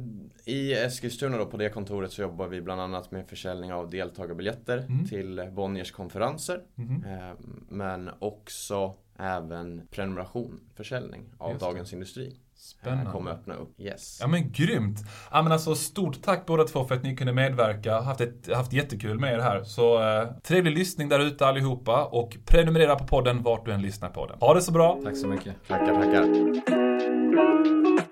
[0.49, 4.77] i Eskilstuna då, på det kontoret så jobbar vi bland annat med försäljning av deltagarbiljetter
[4.77, 5.07] Mm.
[5.07, 6.61] till Bonniers konferenser.
[6.77, 7.35] Eh,
[7.69, 11.65] men också även prenumeration, försäljning av Just det.
[11.65, 12.35] Dagens Industri.
[12.55, 13.03] Spännande.
[13.05, 13.79] Eh, kommer öppna upp.
[13.79, 14.17] Yes.
[14.21, 14.99] Ja men grymt!
[15.31, 17.99] Ja men alltså stort tack båda två för att ni kunde medverka.
[18.01, 19.63] Haft, ett, haft jättekul med er här.
[19.63, 24.09] Så eh, trevlig lyssning där ute allihopa och prenumerera på podden vart du än lyssnar
[24.09, 24.37] på den.
[24.39, 24.99] Ha det så bra!
[25.03, 25.55] Tack så mycket.
[25.67, 28.08] Tackar, tackar.